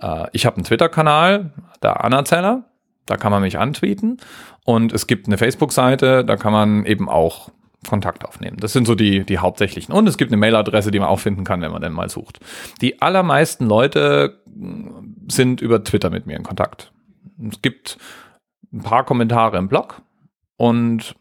Äh, 0.00 0.26
ich 0.32 0.46
habe 0.46 0.56
einen 0.56 0.64
Twitter-Kanal, 0.64 1.52
der 1.82 2.04
Anerzähler, 2.04 2.64
da 3.06 3.16
kann 3.16 3.32
man 3.32 3.42
mich 3.42 3.58
antweeten. 3.58 4.18
Und 4.64 4.92
es 4.92 5.06
gibt 5.06 5.26
eine 5.26 5.38
Facebook-Seite, 5.38 6.24
da 6.24 6.36
kann 6.36 6.52
man 6.52 6.86
eben 6.86 7.08
auch 7.08 7.50
Kontakt 7.88 8.24
aufnehmen. 8.24 8.58
Das 8.60 8.72
sind 8.72 8.86
so 8.86 8.94
die, 8.94 9.24
die 9.24 9.38
hauptsächlichen. 9.38 9.92
Und 9.92 10.06
es 10.06 10.16
gibt 10.16 10.30
eine 10.30 10.36
Mailadresse, 10.36 10.92
die 10.92 11.00
man 11.00 11.08
auch 11.08 11.18
finden 11.18 11.44
kann, 11.44 11.60
wenn 11.62 11.72
man 11.72 11.82
denn 11.82 11.92
mal 11.92 12.08
sucht. 12.08 12.38
Die 12.80 13.02
allermeisten 13.02 13.66
Leute 13.66 14.40
sind 15.28 15.60
über 15.60 15.82
Twitter 15.82 16.10
mit 16.10 16.26
mir 16.26 16.36
in 16.36 16.44
Kontakt. 16.44 16.92
Es 17.50 17.60
gibt 17.60 17.98
ein 18.72 18.82
paar 18.82 19.04
Kommentare 19.04 19.58
im 19.58 19.68
Blog 19.68 20.00
und 20.56 21.16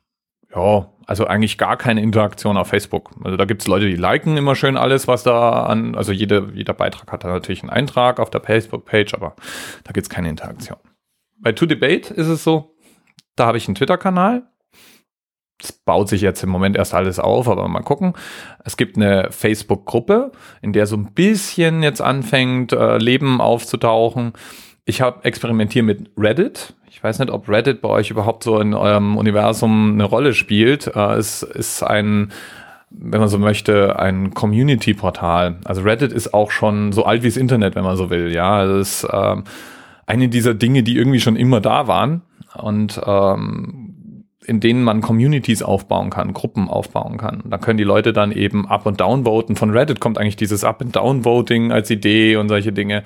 ja, 0.53 0.90
also 1.07 1.25
eigentlich 1.25 1.57
gar 1.57 1.77
keine 1.77 2.01
Interaktion 2.01 2.57
auf 2.57 2.67
Facebook. 2.67 3.11
Also 3.23 3.37
da 3.37 3.45
gibt 3.45 3.61
es 3.61 3.67
Leute, 3.67 3.87
die 3.87 3.95
liken 3.95 4.37
immer 4.37 4.55
schön 4.55 4.77
alles, 4.77 5.07
was 5.07 5.23
da 5.23 5.63
an, 5.63 5.95
also 5.95 6.11
jede, 6.11 6.51
jeder 6.53 6.73
Beitrag 6.73 7.11
hat 7.11 7.23
da 7.23 7.27
natürlich 7.27 7.63
einen 7.63 7.69
Eintrag 7.69 8.19
auf 8.19 8.29
der 8.29 8.41
Facebook-Page, 8.41 9.13
aber 9.13 9.35
da 9.83 9.91
gibt 9.91 10.05
es 10.05 10.09
keine 10.09 10.29
Interaktion. 10.29 10.77
Bei 11.39 11.51
To 11.51 11.65
Debate 11.65 12.13
ist 12.13 12.27
es 12.27 12.43
so, 12.43 12.75
da 13.35 13.47
habe 13.47 13.57
ich 13.57 13.67
einen 13.67 13.75
Twitter-Kanal. 13.75 14.43
Das 15.57 15.71
baut 15.71 16.09
sich 16.09 16.21
jetzt 16.21 16.43
im 16.43 16.49
Moment 16.49 16.75
erst 16.75 16.93
alles 16.93 17.19
auf, 17.19 17.47
aber 17.47 17.67
mal 17.67 17.81
gucken. 17.81 18.13
Es 18.63 18.77
gibt 18.77 18.95
eine 18.95 19.31
Facebook-Gruppe, 19.31 20.31
in 20.61 20.73
der 20.73 20.87
so 20.87 20.97
ein 20.97 21.13
bisschen 21.13 21.83
jetzt 21.83 22.01
anfängt, 22.01 22.73
äh, 22.73 22.97
Leben 22.97 23.41
aufzutauchen. 23.41 24.33
Ich 24.91 24.99
habe 24.99 25.23
experimentiert 25.23 25.85
mit 25.85 26.11
Reddit. 26.17 26.73
Ich 26.89 27.01
weiß 27.01 27.19
nicht, 27.19 27.31
ob 27.31 27.47
Reddit 27.47 27.81
bei 27.81 27.87
euch 27.87 28.11
überhaupt 28.11 28.43
so 28.43 28.59
in 28.59 28.73
eurem 28.73 29.15
Universum 29.15 29.93
eine 29.93 30.03
Rolle 30.03 30.33
spielt. 30.33 30.87
Äh, 30.93 31.13
es 31.13 31.43
ist 31.43 31.81
ein, 31.81 32.33
wenn 32.89 33.21
man 33.21 33.29
so 33.29 33.39
möchte, 33.39 33.97
ein 33.97 34.33
Community-Portal. 34.33 35.59
Also 35.63 35.83
Reddit 35.83 36.11
ist 36.11 36.33
auch 36.33 36.51
schon 36.51 36.91
so 36.91 37.05
alt 37.05 37.23
wie 37.23 37.29
das 37.29 37.37
Internet, 37.37 37.75
wenn 37.75 37.85
man 37.85 37.95
so 37.95 38.09
will. 38.09 38.33
Ja, 38.33 38.65
es 38.65 39.03
ist 39.03 39.07
ähm, 39.13 39.45
eine 40.07 40.27
dieser 40.27 40.55
Dinge, 40.55 40.83
die 40.83 40.97
irgendwie 40.97 41.21
schon 41.21 41.37
immer 41.37 41.61
da 41.61 41.87
waren 41.87 42.23
und 42.55 42.99
ähm, 43.05 44.25
in 44.43 44.59
denen 44.59 44.83
man 44.83 44.99
Communities 44.99 45.63
aufbauen 45.63 46.09
kann, 46.09 46.33
Gruppen 46.33 46.67
aufbauen 46.67 47.17
kann. 47.17 47.43
Da 47.45 47.59
können 47.59 47.77
die 47.77 47.85
Leute 47.85 48.11
dann 48.11 48.33
eben 48.33 48.67
up 48.67 48.85
und 48.85 48.99
down 48.99 49.23
voten. 49.23 49.55
Von 49.55 49.69
Reddit 49.69 50.01
kommt 50.01 50.17
eigentlich 50.17 50.35
dieses 50.35 50.65
up 50.65 50.81
and 50.81 50.93
down 50.93 51.23
Voting 51.23 51.71
als 51.71 51.89
Idee 51.89 52.35
und 52.35 52.49
solche 52.49 52.73
Dinge. 52.73 53.03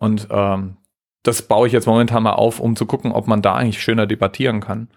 Und 0.00 0.26
ähm, 0.32 0.78
das 1.26 1.42
baue 1.42 1.66
ich 1.66 1.72
jetzt 1.72 1.86
momentan 1.86 2.22
mal 2.22 2.32
auf, 2.32 2.60
um 2.60 2.76
zu 2.76 2.86
gucken, 2.86 3.12
ob 3.12 3.26
man 3.26 3.42
da 3.42 3.54
eigentlich 3.54 3.82
schöner 3.82 4.06
debattieren 4.06 4.60
kann. 4.60 4.88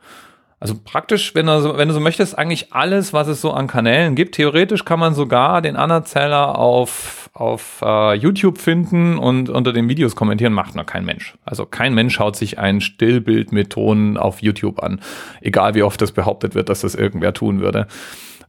Also 0.62 0.76
praktisch, 0.84 1.36
wenn 1.36 1.46
du, 1.46 1.62
so, 1.62 1.78
wenn 1.78 1.88
du 1.88 1.94
so 1.94 2.02
möchtest, 2.02 2.38
eigentlich 2.38 2.74
alles, 2.74 3.14
was 3.14 3.30
es 3.30 3.40
so 3.40 3.52
an 3.52 3.68
Kanälen 3.68 4.16
gibt. 4.16 4.36
Theoretisch 4.36 4.84
kann 4.84 5.00
man 5.00 5.14
sogar 5.14 5.62
den 5.62 5.78
Anerzähler 5.78 6.58
auf, 6.58 7.30
auf 7.34 7.82
uh, 7.82 8.12
YouTube 8.12 8.58
finden 8.58 9.18
und 9.18 9.50
unter 9.50 9.72
den 9.72 9.88
Videos 9.88 10.18
kommentieren, 10.18 10.52
macht 10.52 10.76
noch 10.76 10.86
kein 10.86 11.06
Mensch. 11.06 11.38
Also 11.46 11.66
kein 11.66 11.94
Mensch 11.94 12.16
schaut 12.16 12.36
sich 12.36 12.60
ein 12.60 12.82
Stillbild 12.82 13.54
mit 13.54 13.70
Ton 13.70 14.18
auf 14.18 14.42
YouTube 14.42 14.84
an. 14.84 15.00
Egal 15.40 15.76
wie 15.76 15.84
oft 15.84 16.02
das 16.02 16.12
behauptet 16.12 16.56
wird, 16.56 16.68
dass 16.68 16.82
das 16.82 16.94
irgendwer 16.94 17.34
tun 17.34 17.62
würde. 17.62 17.88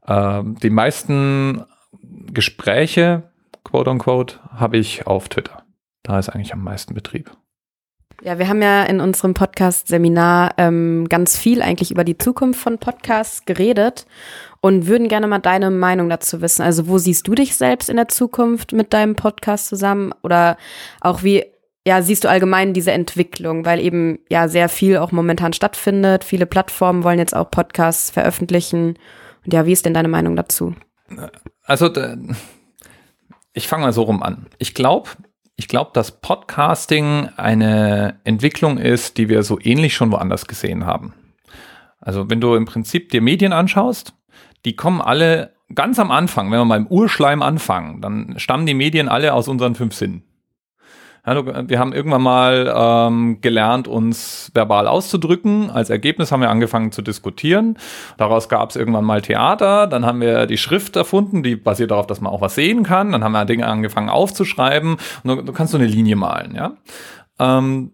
Uh, 0.09 0.43
die 0.61 0.71
meisten 0.71 1.65
Gespräche, 2.33 3.31
quote 3.63 3.91
unquote, 3.91 4.41
habe 4.53 4.79
ich 4.79 5.07
auf 5.07 5.29
Twitter. 5.29 5.63
Da 6.03 6.19
ist 6.19 6.29
eigentlich 6.29 6.53
am 6.53 6.65
meisten 6.65 6.95
Betrieb. 6.95 7.31
Ja, 8.23 8.39
wir 8.39 8.49
haben 8.49 8.61
ja 8.61 8.83
in 8.83 9.01
unserem 9.01 9.33
Podcast-Seminar 9.33 10.55
ähm, 10.59 11.09
ganz 11.09 11.39
viel 11.39 11.63
eigentlich 11.63 11.91
über 11.91 12.05
die 12.05 12.19
Zukunft 12.19 12.61
von 12.61 12.77
Podcasts 12.77 13.47
geredet 13.47 14.07
und 14.61 14.87
würden 14.87 15.09
gerne 15.09 15.27
mal 15.27 15.39
deine 15.39 15.71
Meinung 15.71 16.11
dazu 16.11 16.43
wissen. 16.43 16.61
Also 16.61 16.87
wo 16.87 16.99
siehst 16.99 17.27
du 17.27 17.35
dich 17.35 17.57
selbst 17.57 17.89
in 17.89 17.97
der 17.97 18.09
Zukunft 18.09 18.73
mit 18.73 18.93
deinem 18.93 19.17
Podcast 19.17 19.69
zusammen? 19.69 20.13
Oder 20.23 20.59
auch 21.01 21.23
wie, 21.23 21.47
ja, 21.87 22.03
siehst 22.03 22.25
du 22.25 22.29
allgemein 22.29 22.75
diese 22.75 22.93
Entwicklung, 22.93 23.65
weil 23.65 23.81
eben 23.81 24.19
ja 24.29 24.49
sehr 24.49 24.69
viel 24.69 24.99
auch 24.99 25.13
momentan 25.13 25.55
stattfindet. 25.55 26.23
Viele 26.23 26.45
Plattformen 26.45 27.05
wollen 27.05 27.19
jetzt 27.19 27.35
auch 27.35 27.51
Podcasts 27.51 28.11
veröffentlichen. 28.11 28.99
Und 29.47 29.55
ja, 29.55 29.65
wie 29.65 29.73
ist 29.73 29.87
denn 29.87 29.95
deine 29.95 30.09
Meinung 30.09 30.37
dazu? 30.37 30.75
Also, 31.65 31.91
ich 33.55 33.67
fange 33.67 33.85
mal 33.85 33.95
so 33.95 34.03
rum 34.03 34.23
an. 34.23 34.47
Ich 34.59 34.75
glaube, 34.75 35.09
ich 35.61 35.69
glaube, 35.69 35.91
dass 35.93 36.11
Podcasting 36.23 37.29
eine 37.37 38.19
Entwicklung 38.25 38.79
ist, 38.79 39.19
die 39.19 39.29
wir 39.29 39.43
so 39.43 39.59
ähnlich 39.61 39.93
schon 39.95 40.11
woanders 40.11 40.47
gesehen 40.47 40.87
haben. 40.87 41.13
Also 42.01 42.31
wenn 42.31 42.41
du 42.41 42.55
im 42.55 42.65
Prinzip 42.65 43.11
dir 43.11 43.21
Medien 43.21 43.53
anschaust, 43.53 44.15
die 44.65 44.75
kommen 44.75 45.03
alle 45.03 45.53
ganz 45.75 45.99
am 45.99 46.11
Anfang, 46.11 46.51
wenn 46.51 46.61
wir 46.61 46.65
mal 46.65 46.79
im 46.79 46.87
Urschleim 46.87 47.43
anfangen, 47.43 48.01
dann 48.01 48.39
stammen 48.39 48.65
die 48.65 48.73
Medien 48.73 49.11
alle 49.11 49.35
aus 49.35 49.49
unseren 49.49 49.75
fünf 49.75 49.95
Sinnen. 49.95 50.23
Ja, 51.27 51.69
wir 51.69 51.79
haben 51.79 51.93
irgendwann 51.93 52.23
mal 52.23 52.73
ähm, 52.75 53.41
gelernt, 53.41 53.89
uns 53.89 54.51
verbal 54.55 54.87
auszudrücken. 54.87 55.71
Als 55.71 55.91
Ergebnis 55.91 56.33
haben 56.33 56.41
wir 56.41 56.51
angefangen 56.51 56.93
zu 56.93 57.03
diskutieren. 57.03 57.77
Daraus 58.17 58.49
gab 58.49 58.71
es 58.71 58.77
irgendwann 58.77 59.05
mal 59.05 59.21
Theater. 59.21 59.87
Dann 59.87 60.07
haben 60.07 60.21
wir 60.21 60.47
die 60.47 60.59
Schrift 60.59 60.97
erfunden, 60.97 61.43
die 61.43 61.57
basiert 61.57 61.91
darauf, 61.91 62.07
dass 62.07 62.21
man 62.21 62.33
auch 62.33 62.41
was 62.41 62.55
sehen 62.55 62.83
kann. 62.83 63.13
Dann 63.13 63.23
haben 63.23 63.33
wir 63.33 63.45
Dinge 63.45 63.67
angefangen 63.67 64.09
aufzuschreiben. 64.09 64.97
Und 65.23 65.29
du, 65.29 65.43
du 65.43 65.53
kannst 65.53 65.73
so 65.73 65.79
eine 65.79 65.87
Linie 65.87 66.17
malen. 66.17 66.55
Ja. 66.55 66.73
Ähm, 67.39 67.93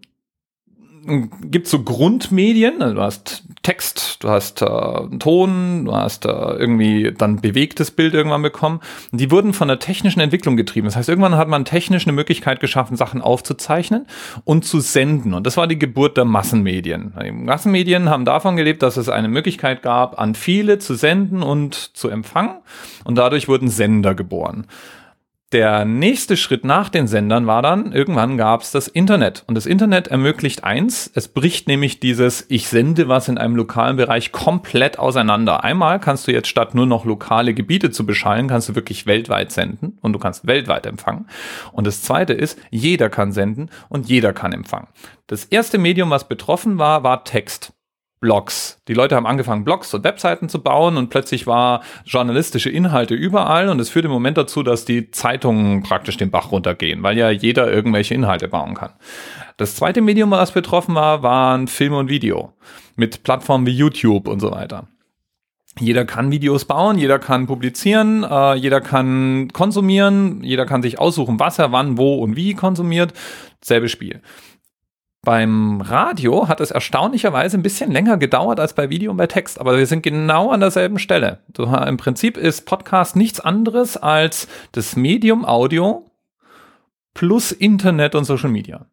gibt 1.41 1.67
so 1.67 1.83
Grundmedien, 1.83 2.81
also 2.81 2.95
du 2.95 3.01
hast 3.01 3.43
Text, 3.63 4.23
du 4.23 4.29
hast 4.29 4.61
äh, 4.61 5.17
Ton, 5.19 5.85
du 5.85 5.93
hast 5.93 6.25
äh, 6.25 6.29
irgendwie 6.29 7.13
dann 7.17 7.41
bewegtes 7.41 7.91
Bild 7.91 8.13
irgendwann 8.13 8.41
bekommen. 8.41 8.79
Die 9.11 9.29
wurden 9.31 9.53
von 9.53 9.67
der 9.67 9.79
technischen 9.79 10.19
Entwicklung 10.19 10.55
getrieben. 10.55 10.85
Das 10.85 10.95
heißt, 10.95 11.09
irgendwann 11.09 11.35
hat 11.35 11.47
man 11.47 11.65
technisch 11.65 12.05
eine 12.05 12.13
Möglichkeit 12.13 12.59
geschaffen, 12.59 12.95
Sachen 12.95 13.21
aufzuzeichnen 13.21 14.05
und 14.45 14.63
zu 14.63 14.79
senden. 14.79 15.33
Und 15.33 15.45
das 15.45 15.57
war 15.57 15.67
die 15.67 15.79
Geburt 15.79 16.17
der 16.17 16.25
Massenmedien. 16.25 17.13
Die 17.21 17.31
Massenmedien 17.31 18.09
haben 18.09 18.25
davon 18.25 18.55
gelebt, 18.55 18.83
dass 18.83 18.97
es 18.97 19.09
eine 19.09 19.27
Möglichkeit 19.27 19.81
gab, 19.81 20.19
an 20.19 20.35
viele 20.35 20.79
zu 20.79 20.95
senden 20.95 21.43
und 21.43 21.75
zu 21.75 22.09
empfangen. 22.09 22.57
Und 23.03 23.17
dadurch 23.17 23.47
wurden 23.47 23.69
Sender 23.69 24.15
geboren. 24.15 24.67
Der 25.53 25.85
nächste 25.85 26.35
Schritt 26.35 26.65
nach 26.65 26.89
den 26.89 27.07
Sendern 27.07 27.47
war 27.47 27.61
dann, 27.61 27.93
irgendwann 27.93 28.37
gab 28.37 28.61
es 28.61 28.71
das 28.71 28.89
Internet. 28.89 29.45
Und 29.47 29.55
das 29.55 29.65
Internet 29.65 30.09
ermöglicht 30.09 30.65
eins, 30.65 31.09
es 31.13 31.29
bricht 31.29 31.69
nämlich 31.69 32.01
dieses 32.01 32.45
Ich 32.49 32.67
sende 32.67 33.07
was 33.07 33.29
in 33.29 33.37
einem 33.37 33.55
lokalen 33.55 33.95
Bereich 33.95 34.33
komplett 34.33 34.99
auseinander. 34.99 35.63
Einmal 35.63 36.01
kannst 36.01 36.27
du 36.27 36.33
jetzt 36.33 36.49
statt 36.49 36.75
nur 36.75 36.85
noch 36.85 37.05
lokale 37.05 37.53
Gebiete 37.53 37.91
zu 37.91 38.05
beschallen, 38.05 38.49
kannst 38.49 38.67
du 38.67 38.75
wirklich 38.75 39.05
weltweit 39.05 39.53
senden 39.53 39.97
und 40.01 40.11
du 40.11 40.19
kannst 40.19 40.47
weltweit 40.47 40.85
empfangen. 40.85 41.27
Und 41.71 41.87
das 41.87 42.01
zweite 42.01 42.33
ist, 42.33 42.59
jeder 42.69 43.09
kann 43.09 43.31
senden 43.31 43.69
und 43.87 44.09
jeder 44.09 44.33
kann 44.33 44.51
empfangen. 44.51 44.87
Das 45.27 45.45
erste 45.45 45.77
Medium, 45.77 46.09
was 46.09 46.27
betroffen 46.27 46.77
war, 46.77 47.03
war 47.03 47.23
Text. 47.23 47.71
Blogs. 48.19 48.81
Die 48.87 48.95
Leute 48.95 49.15
haben 49.15 49.27
angefangen, 49.27 49.63
Blogs 49.63 49.93
und 49.93 50.03
Webseiten 50.03 50.49
zu 50.49 50.61
bauen 50.63 50.97
und 50.97 51.09
plötzlich 51.09 51.45
war 51.45 51.83
journalistische 52.03 52.69
Inhalte 52.69 53.13
überall 53.13 53.69
und 53.69 53.79
es 53.79 53.89
führt 53.89 54.05
im 54.05 54.11
Moment 54.11 54.37
dazu, 54.37 54.63
dass 54.63 54.85
die 54.85 55.11
Zeitungen 55.11 55.83
praktisch 55.83 56.17
den 56.17 56.31
Bach 56.31 56.51
runtergehen, 56.51 57.03
weil 57.03 57.17
ja 57.17 57.29
jeder 57.29 57.71
irgendwelche 57.71 58.15
Inhalte 58.15 58.47
bauen 58.47 58.73
kann. 58.73 58.93
Das 59.57 59.75
zweite 59.75 60.01
Medium, 60.01 60.31
was 60.31 60.51
betroffen 60.51 60.95
war, 60.95 61.21
waren 61.21 61.67
Film 61.67 61.93
und 61.93 62.09
Video 62.09 62.53
mit 62.95 63.21
Plattformen 63.23 63.67
wie 63.67 63.71
YouTube 63.71 64.27
und 64.27 64.39
so 64.39 64.51
weiter. 64.51 64.87
Jeder 65.79 66.05
kann 66.05 66.31
Videos 66.31 66.65
bauen, 66.65 66.97
jeder 66.97 67.19
kann 67.19 67.45
publizieren, 67.45 68.23
äh, 68.23 68.55
jeder 68.55 68.81
kann 68.81 69.49
konsumieren, 69.53 70.43
jeder 70.43 70.65
kann 70.65 70.81
sich 70.81 70.97
aussuchen, 70.97 71.39
was 71.39 71.59
er 71.59 71.71
wann, 71.71 71.99
wo 71.99 72.15
und 72.15 72.35
wie 72.35 72.55
konsumiert. 72.55 73.13
Selbe 73.61 73.89
Spiel. 73.89 74.21
Beim 75.27 75.81
Radio 75.81 76.47
hat 76.47 76.61
es 76.61 76.71
erstaunlicherweise 76.71 77.57
ein 77.57 77.61
bisschen 77.61 77.91
länger 77.91 78.15
gedauert 78.15 78.61
als 78.61 78.71
bei 78.71 78.89
Video 78.89 79.11
und 79.11 79.17
bei 79.17 79.27
Text, 79.27 79.59
aber 79.59 79.77
wir 79.77 79.85
sind 79.85 80.01
genau 80.01 80.51
an 80.51 80.61
derselben 80.61 80.99
Stelle. 80.99 81.39
Im 81.57 81.97
Prinzip 81.97 82.37
ist 82.37 82.65
Podcast 82.65 83.17
nichts 83.17 83.41
anderes 83.41 83.97
als 83.97 84.47
das 84.71 84.95
Medium 84.95 85.43
Audio 85.43 86.09
plus 87.13 87.51
Internet 87.51 88.15
und 88.15 88.23
Social 88.23 88.49
Media. 88.49 88.85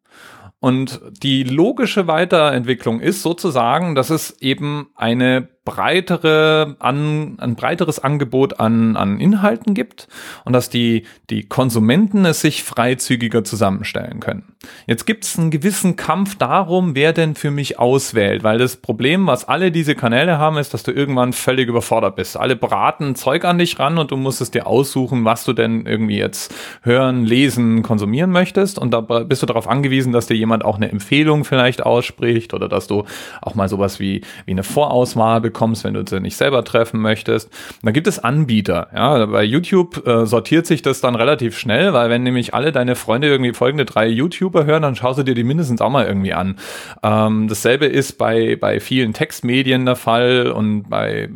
Und 0.58 1.00
die 1.22 1.44
logische 1.44 2.08
Weiterentwicklung 2.08 2.98
ist 2.98 3.22
sozusagen, 3.22 3.94
dass 3.94 4.10
es 4.10 4.36
eben 4.40 4.88
eine 4.96 5.53
breitere, 5.64 6.76
an, 6.78 7.38
ein 7.38 7.54
breiteres 7.56 7.98
Angebot 7.98 8.60
an, 8.60 8.96
an 8.96 9.18
Inhalten 9.18 9.72
gibt 9.72 10.08
und 10.44 10.52
dass 10.52 10.68
die, 10.68 11.04
die 11.30 11.48
Konsumenten 11.48 12.26
es 12.26 12.42
sich 12.42 12.62
freizügiger 12.62 13.44
zusammenstellen 13.44 14.20
können. 14.20 14.44
Jetzt 14.86 15.06
gibt 15.06 15.24
es 15.24 15.38
einen 15.38 15.50
gewissen 15.50 15.96
Kampf 15.96 16.36
darum, 16.36 16.94
wer 16.94 17.12
denn 17.14 17.34
für 17.34 17.50
mich 17.50 17.78
auswählt, 17.78 18.44
weil 18.44 18.58
das 18.58 18.76
Problem, 18.76 19.26
was 19.26 19.46
alle 19.48 19.72
diese 19.72 19.94
Kanäle 19.94 20.38
haben, 20.38 20.58
ist, 20.58 20.74
dass 20.74 20.82
du 20.82 20.90
irgendwann 20.90 21.32
völlig 21.32 21.68
überfordert 21.68 22.16
bist. 22.16 22.36
Alle 22.36 22.56
braten 22.56 23.14
Zeug 23.14 23.44
an 23.44 23.58
dich 23.58 23.78
ran 23.78 23.96
und 23.96 24.10
du 24.10 24.16
musst 24.16 24.42
es 24.42 24.50
dir 24.50 24.66
aussuchen, 24.66 25.24
was 25.24 25.44
du 25.44 25.54
denn 25.54 25.86
irgendwie 25.86 26.18
jetzt 26.18 26.54
hören, 26.82 27.24
lesen, 27.24 27.82
konsumieren 27.82 28.30
möchtest 28.30 28.78
und 28.78 28.92
da 28.92 29.00
bist 29.00 29.42
du 29.42 29.46
darauf 29.46 29.66
angewiesen, 29.66 30.12
dass 30.12 30.26
dir 30.26 30.36
jemand 30.36 30.64
auch 30.64 30.76
eine 30.76 30.90
Empfehlung 30.90 31.44
vielleicht 31.44 31.82
ausspricht 31.82 32.52
oder 32.52 32.68
dass 32.68 32.86
du 32.86 33.04
auch 33.40 33.54
mal 33.54 33.68
sowas 33.68 33.98
wie, 33.98 34.22
wie 34.44 34.52
eine 34.52 34.62
Vorauswahl 34.62 35.40
bekommst 35.40 35.53
bekommst, 35.54 35.84
wenn 35.84 35.94
du 35.94 36.04
sie 36.06 36.20
nicht 36.20 36.36
selber 36.36 36.64
treffen 36.64 37.00
möchtest. 37.00 37.48
Da 37.82 37.92
gibt 37.92 38.06
es 38.06 38.18
Anbieter. 38.18 38.88
Ja, 38.94 39.24
bei 39.24 39.44
YouTube 39.44 40.06
äh, 40.06 40.26
sortiert 40.26 40.66
sich 40.66 40.82
das 40.82 41.00
dann 41.00 41.14
relativ 41.14 41.56
schnell, 41.56 41.94
weil 41.94 42.10
wenn 42.10 42.24
nämlich 42.24 42.52
alle 42.52 42.72
deine 42.72 42.96
Freunde 42.96 43.28
irgendwie 43.28 43.54
folgende 43.54 43.86
drei 43.86 44.06
YouTuber 44.08 44.66
hören, 44.66 44.82
dann 44.82 44.96
schaust 44.96 45.18
du 45.18 45.22
dir 45.22 45.34
die 45.34 45.44
mindestens 45.44 45.80
auch 45.80 45.90
mal 45.90 46.06
irgendwie 46.06 46.34
an. 46.34 46.56
Ähm, 47.02 47.48
dasselbe 47.48 47.86
ist 47.86 48.18
bei, 48.18 48.56
bei 48.56 48.80
vielen 48.80 49.14
Textmedien 49.14 49.86
der 49.86 49.96
Fall 49.96 50.50
und 50.50 50.90
bei 50.90 51.30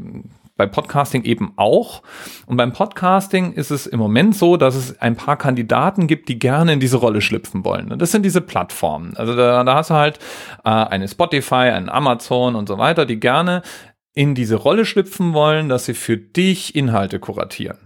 bei 0.59 0.67
Podcasting 0.67 1.23
eben 1.23 1.53
auch. 1.57 2.03
Und 2.47 2.59
beim 2.59 2.73
Podcasting 2.73 3.53
ist 3.53 3.71
es 3.71 3.87
im 3.87 3.99
Moment 3.99 4.37
so, 4.37 4.59
dass 4.59 4.75
es 4.75 5.01
ein 5.01 5.17
paar 5.17 5.37
Kandidaten 5.37 6.09
gibt, 6.09 6.29
die 6.29 6.39
gerne 6.39 6.73
in 6.75 6.81
diese 6.81 6.99
Rolle 6.99 7.23
schlüpfen 7.23 7.65
wollen. 7.65 7.93
Und 7.93 8.03
das 8.03 8.11
sind 8.11 8.25
diese 8.25 8.41
Plattformen. 8.41 9.17
Also 9.17 9.37
da, 9.37 9.63
da 9.63 9.75
hast 9.77 9.91
du 9.91 9.95
halt 9.95 10.19
äh, 10.65 10.71
eine 10.71 11.07
Spotify, 11.09 11.71
ein 11.71 11.89
Amazon 11.89 12.57
und 12.57 12.69
so 12.69 12.77
weiter, 12.77 13.07
die 13.07 13.21
gerne 13.21 13.63
in 14.15 14.35
diese 14.35 14.57
Rolle 14.57 14.85
schlüpfen 14.85 15.33
wollen, 15.33 15.69
dass 15.69 15.85
sie 15.85 15.95
für 15.95 16.17
dich 16.17 16.75
Inhalte 16.75 17.19
kuratieren. 17.19 17.79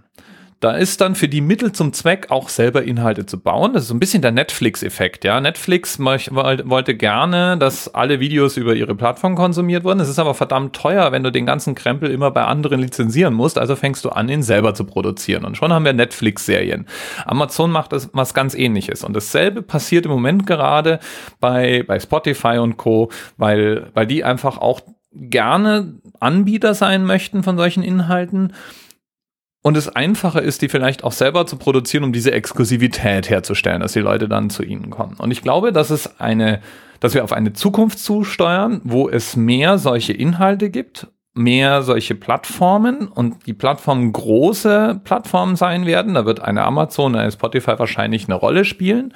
Da 0.62 0.70
ist 0.76 1.00
dann 1.00 1.16
für 1.16 1.28
die 1.28 1.40
Mittel 1.40 1.72
zum 1.72 1.92
Zweck 1.92 2.30
auch 2.30 2.48
selber 2.48 2.84
Inhalte 2.84 3.26
zu 3.26 3.40
bauen. 3.40 3.72
Das 3.72 3.82
ist 3.82 3.88
so 3.88 3.94
ein 3.94 3.98
bisschen 3.98 4.22
der 4.22 4.30
Netflix-Effekt. 4.30 5.24
Ja, 5.24 5.40
Netflix 5.40 5.98
wollte 5.98 6.94
gerne, 6.94 7.58
dass 7.58 7.92
alle 7.92 8.20
Videos 8.20 8.56
über 8.56 8.76
ihre 8.76 8.94
Plattform 8.94 9.34
konsumiert 9.34 9.82
wurden. 9.82 9.98
Es 9.98 10.08
ist 10.08 10.20
aber 10.20 10.34
verdammt 10.34 10.76
teuer, 10.76 11.10
wenn 11.10 11.24
du 11.24 11.32
den 11.32 11.46
ganzen 11.46 11.74
Krempel 11.74 12.12
immer 12.12 12.30
bei 12.30 12.44
anderen 12.44 12.78
lizenzieren 12.78 13.34
musst. 13.34 13.58
Also 13.58 13.74
fängst 13.74 14.04
du 14.04 14.10
an, 14.10 14.28
ihn 14.28 14.44
selber 14.44 14.72
zu 14.72 14.84
produzieren. 14.84 15.44
Und 15.44 15.56
schon 15.56 15.72
haben 15.72 15.84
wir 15.84 15.94
Netflix-Serien. 15.94 16.86
Amazon 17.26 17.72
macht 17.72 17.92
das 17.92 18.10
was 18.12 18.32
ganz 18.32 18.54
ähnliches. 18.54 19.02
Und 19.02 19.16
dasselbe 19.16 19.62
passiert 19.62 20.04
im 20.04 20.12
Moment 20.12 20.46
gerade 20.46 21.00
bei, 21.40 21.82
bei 21.84 21.98
Spotify 21.98 22.58
und 22.58 22.76
Co., 22.76 23.10
weil, 23.36 23.90
weil 23.94 24.06
die 24.06 24.22
einfach 24.22 24.58
auch 24.58 24.80
gerne 25.12 25.94
Anbieter 26.22 26.74
sein 26.74 27.04
möchten 27.04 27.42
von 27.42 27.56
solchen 27.56 27.82
Inhalten 27.82 28.52
und 29.62 29.76
es 29.76 29.88
einfacher 29.88 30.42
ist, 30.42 30.60
die 30.62 30.68
vielleicht 30.68 31.04
auch 31.04 31.12
selber 31.12 31.46
zu 31.46 31.56
produzieren, 31.56 32.02
um 32.02 32.12
diese 32.12 32.32
Exklusivität 32.32 33.30
herzustellen, 33.30 33.80
dass 33.80 33.92
die 33.92 34.00
Leute 34.00 34.28
dann 34.28 34.50
zu 34.50 34.64
ihnen 34.64 34.90
kommen. 34.90 35.14
Und 35.18 35.30
ich 35.30 35.42
glaube, 35.42 35.72
dass 35.72 35.90
es 35.90 36.20
eine, 36.20 36.60
dass 36.98 37.14
wir 37.14 37.22
auf 37.22 37.32
eine 37.32 37.52
Zukunft 37.52 38.00
zusteuern, 38.00 38.80
wo 38.82 39.08
es 39.08 39.36
mehr 39.36 39.78
solche 39.78 40.12
Inhalte 40.12 40.68
gibt, 40.68 41.06
mehr 41.32 41.82
solche 41.82 42.16
Plattformen 42.16 43.06
und 43.06 43.46
die 43.46 43.54
Plattformen 43.54 44.12
große 44.12 45.00
Plattformen 45.04 45.54
sein 45.54 45.86
werden. 45.86 46.14
Da 46.14 46.26
wird 46.26 46.40
eine 46.40 46.64
Amazon, 46.64 47.14
eine 47.14 47.30
Spotify 47.30 47.78
wahrscheinlich 47.78 48.26
eine 48.26 48.34
Rolle 48.34 48.64
spielen. 48.64 49.14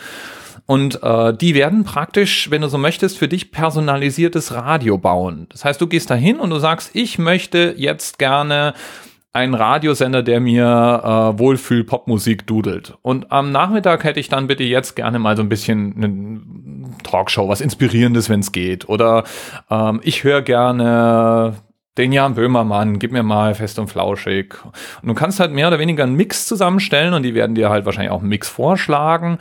Und 0.67 1.03
äh, 1.03 1.33
die 1.33 1.55
werden 1.55 1.85
praktisch, 1.85 2.51
wenn 2.51 2.63
du 2.63 2.69
so 2.69 2.77
möchtest, 2.77 3.19
für 3.19 3.29
dich 3.29 3.53
personalisiertes 3.53 4.53
Radio 4.53 4.99
bauen. 4.99 5.47
Das 5.51 5.65
heißt, 5.65 5.81
du 5.81 5.87
gehst 5.87 6.11
dahin 6.11 6.41
und 6.41 6.51
du 6.51 6.59
sagst, 6.59 6.91
ich 6.95 7.19
möchte 7.19 7.75
jetzt 7.77 8.19
gerne 8.19 8.75
einen 9.33 9.55
Radiosender, 9.55 10.23
der 10.23 10.41
mir 10.41 10.65
äh, 10.65 11.39
Wohlfühl-Popmusik 11.39 12.47
dudelt. 12.47 12.95
Und 13.03 13.31
am 13.31 13.53
Nachmittag 13.53 14.03
hätte 14.03 14.19
ich 14.19 14.29
dann 14.29 14.47
bitte 14.47 14.65
jetzt 14.65 14.97
gerne 14.97 15.19
mal 15.19 15.37
so 15.37 15.43
ein 15.43 15.49
bisschen 15.49 15.95
eine 15.97 16.41
Talkshow, 17.03 17.49
was 17.49 17.61
Inspirierendes, 17.61 18.29
wenn 18.29 18.41
es 18.41 18.51
geht. 18.51 18.89
Oder 18.89 19.25
ähm, 19.71 20.01
ich 20.03 20.25
höre 20.25 20.43
gerne 20.43 21.55
den 21.99 22.13
Jan 22.13 22.35
Böhmermann, 22.35 22.99
gib 22.99 23.13
mir 23.13 23.23
mal 23.23 23.55
fest 23.55 23.79
und 23.79 23.89
flauschig. 23.89 24.55
Und 25.03 25.09
du 25.09 25.15
kannst 25.15 25.41
halt 25.41 25.53
mehr 25.53 25.69
oder 25.69 25.79
weniger 25.79 26.05
einen 26.05 26.15
Mix 26.15 26.47
zusammenstellen 26.47 27.15
und 27.15 27.23
die 27.23 27.35
werden 27.35 27.55
dir 27.55 27.71
halt 27.71 27.87
wahrscheinlich 27.87 28.13
auch 28.13 28.21
einen 28.21 28.29
Mix 28.29 28.49
vorschlagen. 28.49 29.39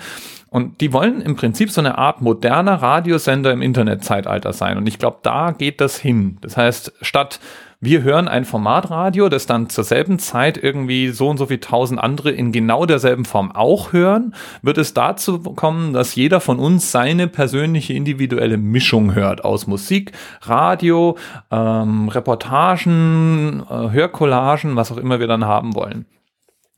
Und 0.50 0.80
die 0.80 0.94
wollen 0.94 1.22
im 1.22 1.36
Prinzip 1.36 1.70
so 1.70 1.82
eine 1.82 1.98
Art 1.98 2.22
moderner 2.22 2.82
Radiosender 2.82 3.52
im 3.52 3.62
Internetzeitalter 3.62 4.54
sein. 4.54 4.78
Und 4.78 4.88
ich 4.88 5.00
glaube, 5.00 5.18
da 5.22 5.52
geht 5.52 5.82
das 5.82 5.98
hin. 5.98 6.38
Das 6.40 6.56
heißt, 6.56 6.94
statt 7.02 7.42
wir 7.86 8.04
hören 8.04 8.28
ein 8.28 8.46
Formatradio, 8.46 9.30
das 9.30 9.46
dann 9.46 9.70
zur 9.70 9.84
selben 9.84 10.20
Zeit 10.20 10.62
irgendwie 10.62 11.10
so 11.10 11.30
und 11.30 11.38
so 11.38 11.46
viel 11.46 11.60
tausend 11.60 12.00
andere 12.00 12.32
in 12.32 12.52
genau 12.52 12.86
derselben 12.86 13.26
Form 13.26 13.52
auch 13.52 13.94
hören, 13.94 14.34
wird 14.62 14.78
es 14.78 14.94
dazu 14.94 15.40
kommen, 15.40 15.94
dass 15.94 16.16
jeder 16.16 16.42
von 16.42 16.60
uns 16.60 16.92
seine 16.92 17.28
persönliche 17.28 17.94
individuelle 17.94 18.58
Mischung 18.58 19.16
hört 19.16 19.46
aus 19.46 19.68
Musik, 19.68 20.12
Radio, 20.42 21.18
ähm, 21.52 22.10
Reportagen, 22.10 23.64
äh, 23.70 23.92
Hörcollagen, 23.92 24.76
was 24.76 24.92
auch 24.92 24.98
immer 24.98 25.20
wir 25.20 25.28
dann 25.28 25.46
haben 25.46 25.76
wollen. 25.76 26.06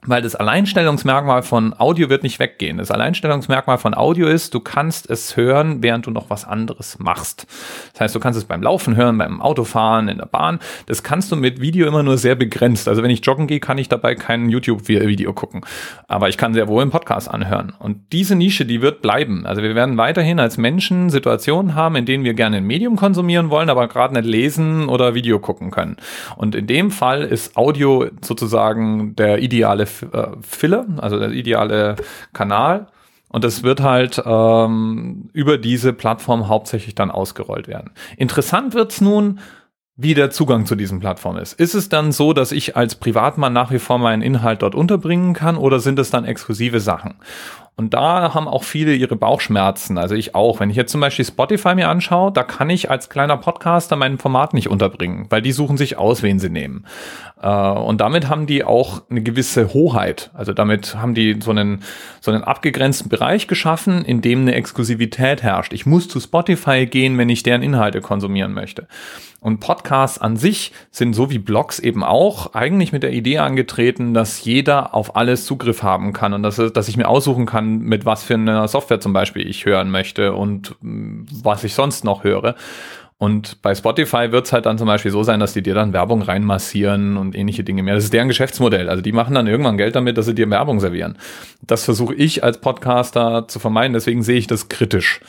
Weil 0.07 0.21
das 0.21 0.35
Alleinstellungsmerkmal 0.35 1.43
von 1.43 1.77
Audio 1.77 2.09
wird 2.09 2.23
nicht 2.23 2.39
weggehen. 2.39 2.77
Das 2.77 2.91
Alleinstellungsmerkmal 2.91 3.77
von 3.77 3.93
Audio 3.93 4.27
ist, 4.27 4.53
du 4.53 4.61
kannst 4.61 5.09
es 5.09 5.35
hören, 5.35 5.83
während 5.83 6.07
du 6.07 6.11
noch 6.11 6.29
was 6.29 6.45
anderes 6.45 6.97
machst. 6.97 7.45
Das 7.91 8.01
heißt, 8.01 8.15
du 8.15 8.19
kannst 8.21 8.37
es 8.37 8.45
beim 8.45 8.63
Laufen 8.63 8.95
hören, 8.95 9.17
beim 9.17 9.41
Autofahren, 9.41 10.07
in 10.07 10.17
der 10.17 10.25
Bahn. 10.25 10.59
Das 10.85 11.03
kannst 11.03 11.31
du 11.31 11.35
mit 11.35 11.59
Video 11.59 11.87
immer 11.87 12.03
nur 12.03 12.17
sehr 12.17 12.35
begrenzt. 12.35 12.87
Also 12.87 13.03
wenn 13.03 13.11
ich 13.11 13.25
joggen 13.25 13.47
gehe, 13.47 13.59
kann 13.59 13.77
ich 13.77 13.89
dabei 13.89 14.15
kein 14.15 14.49
YouTube-Video 14.49 15.33
gucken. 15.33 15.61
Aber 16.07 16.29
ich 16.29 16.37
kann 16.37 16.53
sehr 16.53 16.69
wohl 16.69 16.81
einen 16.81 16.91
Podcast 16.91 17.29
anhören. 17.29 17.73
Und 17.77 18.13
diese 18.13 18.35
Nische, 18.35 18.65
die 18.65 18.81
wird 18.81 19.01
bleiben. 19.01 19.45
Also 19.45 19.61
wir 19.61 19.75
werden 19.75 19.97
weiterhin 19.97 20.39
als 20.39 20.57
Menschen 20.57 21.09
Situationen 21.09 21.75
haben, 21.75 21.97
in 21.97 22.05
denen 22.05 22.23
wir 22.23 22.33
gerne 22.33 22.57
ein 22.57 22.63
Medium 22.63 22.95
konsumieren 22.95 23.49
wollen, 23.49 23.69
aber 23.69 23.89
gerade 23.89 24.13
nicht 24.13 24.25
lesen 24.25 24.87
oder 24.87 25.15
Video 25.15 25.39
gucken 25.39 25.69
können. 25.69 25.97
Und 26.37 26.55
in 26.55 26.65
dem 26.65 26.91
Fall 26.91 27.23
ist 27.23 27.57
Audio 27.57 28.05
sozusagen 28.21 29.15
der 29.17 29.39
ideale 29.39 29.85
äh, 30.03 30.27
Filler, 30.41 30.85
also 30.97 31.19
der 31.19 31.31
ideale 31.31 31.95
Kanal. 32.33 32.87
Und 33.29 33.43
das 33.43 33.63
wird 33.63 33.81
halt 33.81 34.21
ähm, 34.25 35.29
über 35.33 35.57
diese 35.57 35.93
Plattform 35.93 36.47
hauptsächlich 36.47 36.95
dann 36.95 37.11
ausgerollt 37.11 37.67
werden. 37.67 37.91
Interessant 38.15 38.73
wird's 38.73 39.01
nun, 39.01 39.39
wie 39.97 40.13
der 40.13 40.29
Zugang 40.29 40.65
zu 40.65 40.75
diesen 40.75 40.99
Plattformen 40.99 41.41
ist. 41.41 41.53
Ist 41.53 41.73
es 41.73 41.89
dann 41.89 42.11
so, 42.11 42.31
dass 42.31 42.51
ich 42.51 42.77
als 42.77 42.95
Privatmann 42.95 43.51
nach 43.51 43.71
wie 43.71 43.79
vor 43.79 43.97
meinen 43.97 44.21
Inhalt 44.21 44.61
dort 44.61 44.75
unterbringen 44.75 45.33
kann 45.33 45.57
oder 45.57 45.79
sind 45.79 45.97
es 45.99 46.11
dann 46.11 46.23
exklusive 46.23 46.79
Sachen? 46.79 47.15
Und 47.79 47.93
da 47.93 48.33
haben 48.33 48.47
auch 48.47 48.63
viele 48.63 48.95
ihre 48.95 49.15
Bauchschmerzen, 49.15 49.99
also 49.99 50.15
ich 50.15 50.33
auch. 50.33 50.59
Wenn 50.59 50.71
ich 50.71 50.75
jetzt 50.75 50.91
zum 50.91 50.99
Beispiel 50.99 51.23
Spotify 51.23 51.75
mir 51.75 51.89
anschaue, 51.89 52.31
da 52.31 52.41
kann 52.41 52.71
ich 52.71 52.89
als 52.89 53.07
kleiner 53.07 53.37
Podcaster 53.37 53.95
mein 53.95 54.17
Format 54.17 54.55
nicht 54.55 54.67
unterbringen, 54.67 55.27
weil 55.29 55.43
die 55.43 55.51
suchen 55.51 55.77
sich 55.77 55.95
aus, 55.95 56.23
wen 56.23 56.39
sie 56.39 56.49
nehmen. 56.49 56.85
Äh, 57.39 57.47
und 57.47 58.01
damit 58.01 58.29
haben 58.29 58.47
die 58.47 58.63
auch 58.63 59.03
eine 59.11 59.21
gewisse 59.21 59.75
Hoheit. 59.75 60.31
Also 60.33 60.53
damit 60.53 60.95
haben 60.95 61.13
die 61.13 61.37
so 61.39 61.51
einen, 61.51 61.83
so 62.19 62.31
einen 62.31 62.43
abgegrenzten 62.43 63.09
Bereich 63.09 63.47
geschaffen, 63.47 64.03
in 64.03 64.21
dem 64.21 64.41
eine 64.41 64.55
Exklusivität 64.55 65.43
herrscht. 65.43 65.71
Ich 65.71 65.85
muss 65.85 66.07
zu 66.07 66.19
Spotify 66.19 66.87
gehen, 66.87 67.19
wenn 67.19 67.29
ich 67.29 67.43
deren 67.43 67.61
Inhalte 67.61 68.01
konsumieren 68.01 68.53
möchte. 68.53 68.87
Und 69.39 69.59
Podcasts 69.59 70.17
an 70.17 70.35
sich 70.35 70.71
sind 70.89 71.13
so 71.13 71.29
wie 71.29 71.37
Blogs 71.37 71.77
eben 71.77 72.03
auch 72.03 72.55
eigentlich 72.55 72.91
mit 72.91 73.03
der 73.03 73.13
Idee 73.13 73.37
angetreten, 73.37 74.15
dass 74.15 74.43
jeder 74.43 74.95
auf 74.95 75.15
alles 75.15 75.45
Zugriff 75.45 75.83
haben 75.83 76.11
kann 76.11 76.33
und 76.33 76.41
dass, 76.41 76.55
dass 76.55 76.87
ich 76.87 76.97
mir 76.97 77.07
aussuchen 77.07 77.45
kann, 77.45 77.66
mit 77.67 78.05
was 78.05 78.23
für 78.23 78.35
einer 78.35 78.67
Software 78.67 78.99
zum 78.99 79.13
Beispiel 79.13 79.47
ich 79.47 79.65
hören 79.65 79.91
möchte 79.91 80.33
und 80.33 80.75
mm, 80.81 81.25
was 81.43 81.63
ich 81.63 81.73
sonst 81.73 82.03
noch 82.03 82.23
höre. 82.23 82.55
Und 83.19 83.63
bei 83.63 83.73
Spotify 83.73 84.31
wird 84.31 84.45
es 84.45 84.53
halt 84.53 84.67
dann 84.67 84.77
zum 84.77 84.85
Beispiel 84.85 85.09
so 85.11 85.23
sein, 85.23 85.39
dass 85.39 85.53
die 85.53 85.63
dir 85.63 85.73
dann 85.73 85.91
Werbung 85.91 86.21
reinmassieren 86.21 87.17
und 87.17 87.35
ähnliche 87.35 87.63
Dinge 87.63 87.81
mehr. 87.81 87.95
Das 87.95 88.03
ist 88.03 88.13
deren 88.13 88.27
Geschäftsmodell. 88.27 88.89
Also 88.89 89.01
die 89.01 89.11
machen 89.11 89.33
dann 89.33 89.47
irgendwann 89.47 89.77
Geld 89.77 89.95
damit, 89.95 90.19
dass 90.19 90.27
sie 90.27 90.35
dir 90.35 90.47
Werbung 90.51 90.79
servieren. 90.79 91.17
Das 91.61 91.83
versuche 91.83 92.13
ich 92.13 92.43
als 92.43 92.61
Podcaster 92.61 93.47
zu 93.47 93.57
vermeiden, 93.57 93.93
deswegen 93.93 94.21
sehe 94.21 94.37
ich 94.37 94.45
das 94.45 94.69
kritisch. 94.69 95.19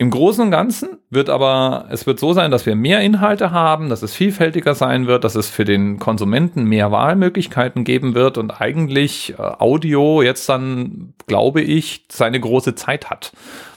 Im 0.00 0.10
Großen 0.10 0.42
und 0.42 0.50
Ganzen 0.50 0.96
wird 1.10 1.28
aber, 1.28 1.84
es 1.90 2.06
wird 2.06 2.18
so 2.18 2.32
sein, 2.32 2.50
dass 2.50 2.64
wir 2.64 2.74
mehr 2.74 3.02
Inhalte 3.02 3.50
haben, 3.50 3.90
dass 3.90 4.02
es 4.02 4.14
vielfältiger 4.14 4.74
sein 4.74 5.06
wird, 5.06 5.24
dass 5.24 5.34
es 5.34 5.50
für 5.50 5.66
den 5.66 5.98
Konsumenten 5.98 6.64
mehr 6.64 6.90
Wahlmöglichkeiten 6.90 7.84
geben 7.84 8.14
wird 8.14 8.38
und 8.38 8.62
eigentlich 8.62 9.34
äh, 9.34 9.42
Audio 9.42 10.22
jetzt 10.22 10.48
dann, 10.48 11.12
glaube 11.26 11.60
ich, 11.60 12.06
seine 12.10 12.40
große 12.40 12.74
Zeit 12.76 13.10
hat. 13.10 13.32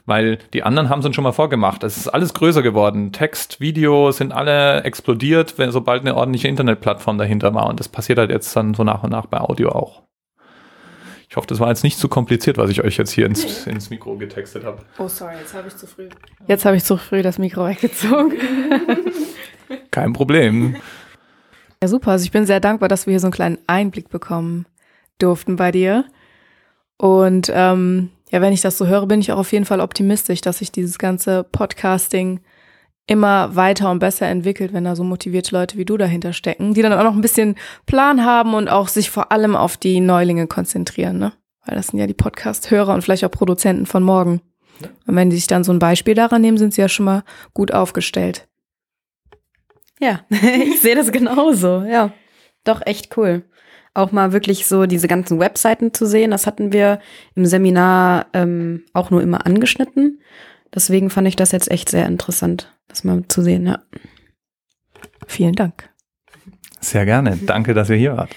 Weil 0.05 0.39
die 0.53 0.63
anderen 0.63 0.87
haben 0.87 0.99
es 0.99 1.05
uns 1.05 1.13
schon 1.13 1.25
mal 1.25 1.33
vorgemacht. 1.33 1.83
Es 1.83 1.97
ist 1.97 2.07
alles 2.07 2.33
größer 2.33 2.61
geworden. 2.61 3.11
Text, 3.11 3.59
Video 3.59 4.13
sind 4.13 4.31
alle 4.31 4.85
explodiert, 4.85 5.57
wenn, 5.57 5.71
sobald 5.71 6.03
eine 6.03 6.15
ordentliche 6.15 6.47
Internetplattform 6.47 7.17
dahinter 7.17 7.53
war. 7.53 7.67
Und 7.67 7.81
das 7.81 7.89
passiert 7.89 8.17
halt 8.17 8.29
jetzt 8.29 8.55
dann 8.55 8.73
so 8.73 8.85
nach 8.85 9.03
und 9.03 9.09
nach 9.09 9.25
bei 9.25 9.41
Audio 9.41 9.73
auch. 9.73 10.03
Ich 11.33 11.37
hoffe, 11.37 11.47
das 11.47 11.59
war 11.59 11.69
jetzt 11.69 11.83
nicht 11.83 11.97
zu 11.97 12.09
kompliziert, 12.09 12.59
was 12.59 12.69
ich 12.69 12.83
euch 12.83 12.95
jetzt 12.95 13.09
hier 13.09 13.25
ins, 13.25 13.65
ins 13.65 13.89
Mikro 13.89 14.15
getextet 14.19 14.63
habe. 14.63 14.83
Oh, 14.99 15.07
sorry, 15.07 15.33
jetzt 15.39 15.55
habe 15.55 15.67
ich 15.67 15.75
zu 15.75 15.87
früh. 15.87 16.07
Jetzt 16.45 16.63
habe 16.63 16.77
ich 16.77 16.83
zu 16.83 16.95
früh 16.95 17.23
das 17.23 17.39
Mikro 17.39 17.65
weggezogen. 17.65 18.33
Kein 19.89 20.13
Problem. 20.13 20.75
Ja, 21.81 21.87
super. 21.87 22.11
Also 22.11 22.23
ich 22.25 22.29
bin 22.29 22.45
sehr 22.45 22.59
dankbar, 22.59 22.87
dass 22.87 23.07
wir 23.07 23.13
hier 23.13 23.19
so 23.19 23.25
einen 23.25 23.33
kleinen 23.33 23.57
Einblick 23.65 24.09
bekommen 24.09 24.67
durften 25.17 25.55
bei 25.55 25.71
dir. 25.71 26.05
Und 26.97 27.51
ähm, 27.51 28.11
ja, 28.29 28.39
wenn 28.39 28.53
ich 28.53 28.61
das 28.61 28.77
so 28.77 28.85
höre, 28.85 29.07
bin 29.07 29.19
ich 29.19 29.31
auch 29.31 29.39
auf 29.39 29.53
jeden 29.53 29.65
Fall 29.65 29.79
optimistisch, 29.79 30.41
dass 30.41 30.59
sich 30.59 30.71
dieses 30.71 30.99
ganze 30.99 31.43
Podcasting 31.43 32.41
immer 33.05 33.55
weiter 33.55 33.91
und 33.91 33.99
besser 33.99 34.27
entwickelt, 34.27 34.73
wenn 34.73 34.85
da 34.85 34.95
so 34.95 35.03
motivierte 35.03 35.55
Leute 35.55 35.77
wie 35.77 35.85
du 35.85 35.97
dahinter 35.97 36.33
stecken, 36.33 36.73
die 36.73 36.81
dann 36.81 36.93
auch 36.93 37.03
noch 37.03 37.15
ein 37.15 37.21
bisschen 37.21 37.55
Plan 37.85 38.23
haben 38.23 38.53
und 38.53 38.69
auch 38.69 38.87
sich 38.87 39.09
vor 39.09 39.31
allem 39.31 39.55
auf 39.55 39.77
die 39.77 39.99
Neulinge 39.99 40.47
konzentrieren, 40.47 41.19
ne? 41.19 41.33
Weil 41.65 41.75
das 41.75 41.87
sind 41.87 41.99
ja 41.99 42.07
die 42.07 42.13
Podcast-Hörer 42.13 42.93
und 42.93 43.01
vielleicht 43.01 43.23
auch 43.25 43.31
Produzenten 43.31 43.85
von 43.85 44.03
morgen. 44.03 44.41
Ja. 44.81 44.89
Und 45.07 45.15
wenn 45.15 45.29
die 45.29 45.35
sich 45.35 45.47
dann 45.47 45.63
so 45.63 45.71
ein 45.71 45.79
Beispiel 45.79 46.13
daran 46.13 46.41
nehmen, 46.41 46.57
sind 46.57 46.73
sie 46.73 46.81
ja 46.81 46.89
schon 46.89 47.05
mal 47.05 47.23
gut 47.53 47.73
aufgestellt. 47.73 48.47
Ja, 49.99 50.21
ich 50.29 50.81
sehe 50.81 50.95
das 50.95 51.11
genauso, 51.11 51.83
ja. 51.83 52.13
Doch, 52.63 52.81
echt 52.85 53.17
cool. 53.17 53.43
Auch 53.93 54.11
mal 54.11 54.33
wirklich 54.33 54.65
so 54.65 54.85
diese 54.85 55.07
ganzen 55.07 55.39
Webseiten 55.39 55.93
zu 55.93 56.05
sehen, 56.05 56.31
das 56.31 56.47
hatten 56.47 56.73
wir 56.73 56.99
im 57.35 57.45
Seminar 57.45 58.27
ähm, 58.33 58.85
auch 58.93 59.11
nur 59.11 59.21
immer 59.21 59.45
angeschnitten. 59.45 60.21
Deswegen 60.73 61.09
fand 61.09 61.27
ich 61.27 61.35
das 61.35 61.51
jetzt 61.51 61.69
echt 61.69 61.89
sehr 61.89 62.07
interessant, 62.07 62.75
das 62.93 63.03
mal 63.03 63.27
zu 63.27 63.41
sehen, 63.41 63.65
ja. 63.65 63.83
Vielen 65.27 65.55
Dank. 65.55 65.89
Sehr 66.79 67.05
gerne. 67.05 67.37
Danke, 67.37 67.73
dass 67.73 67.89
ihr 67.89 67.95
hier 67.95 68.17
wart. 68.17 68.35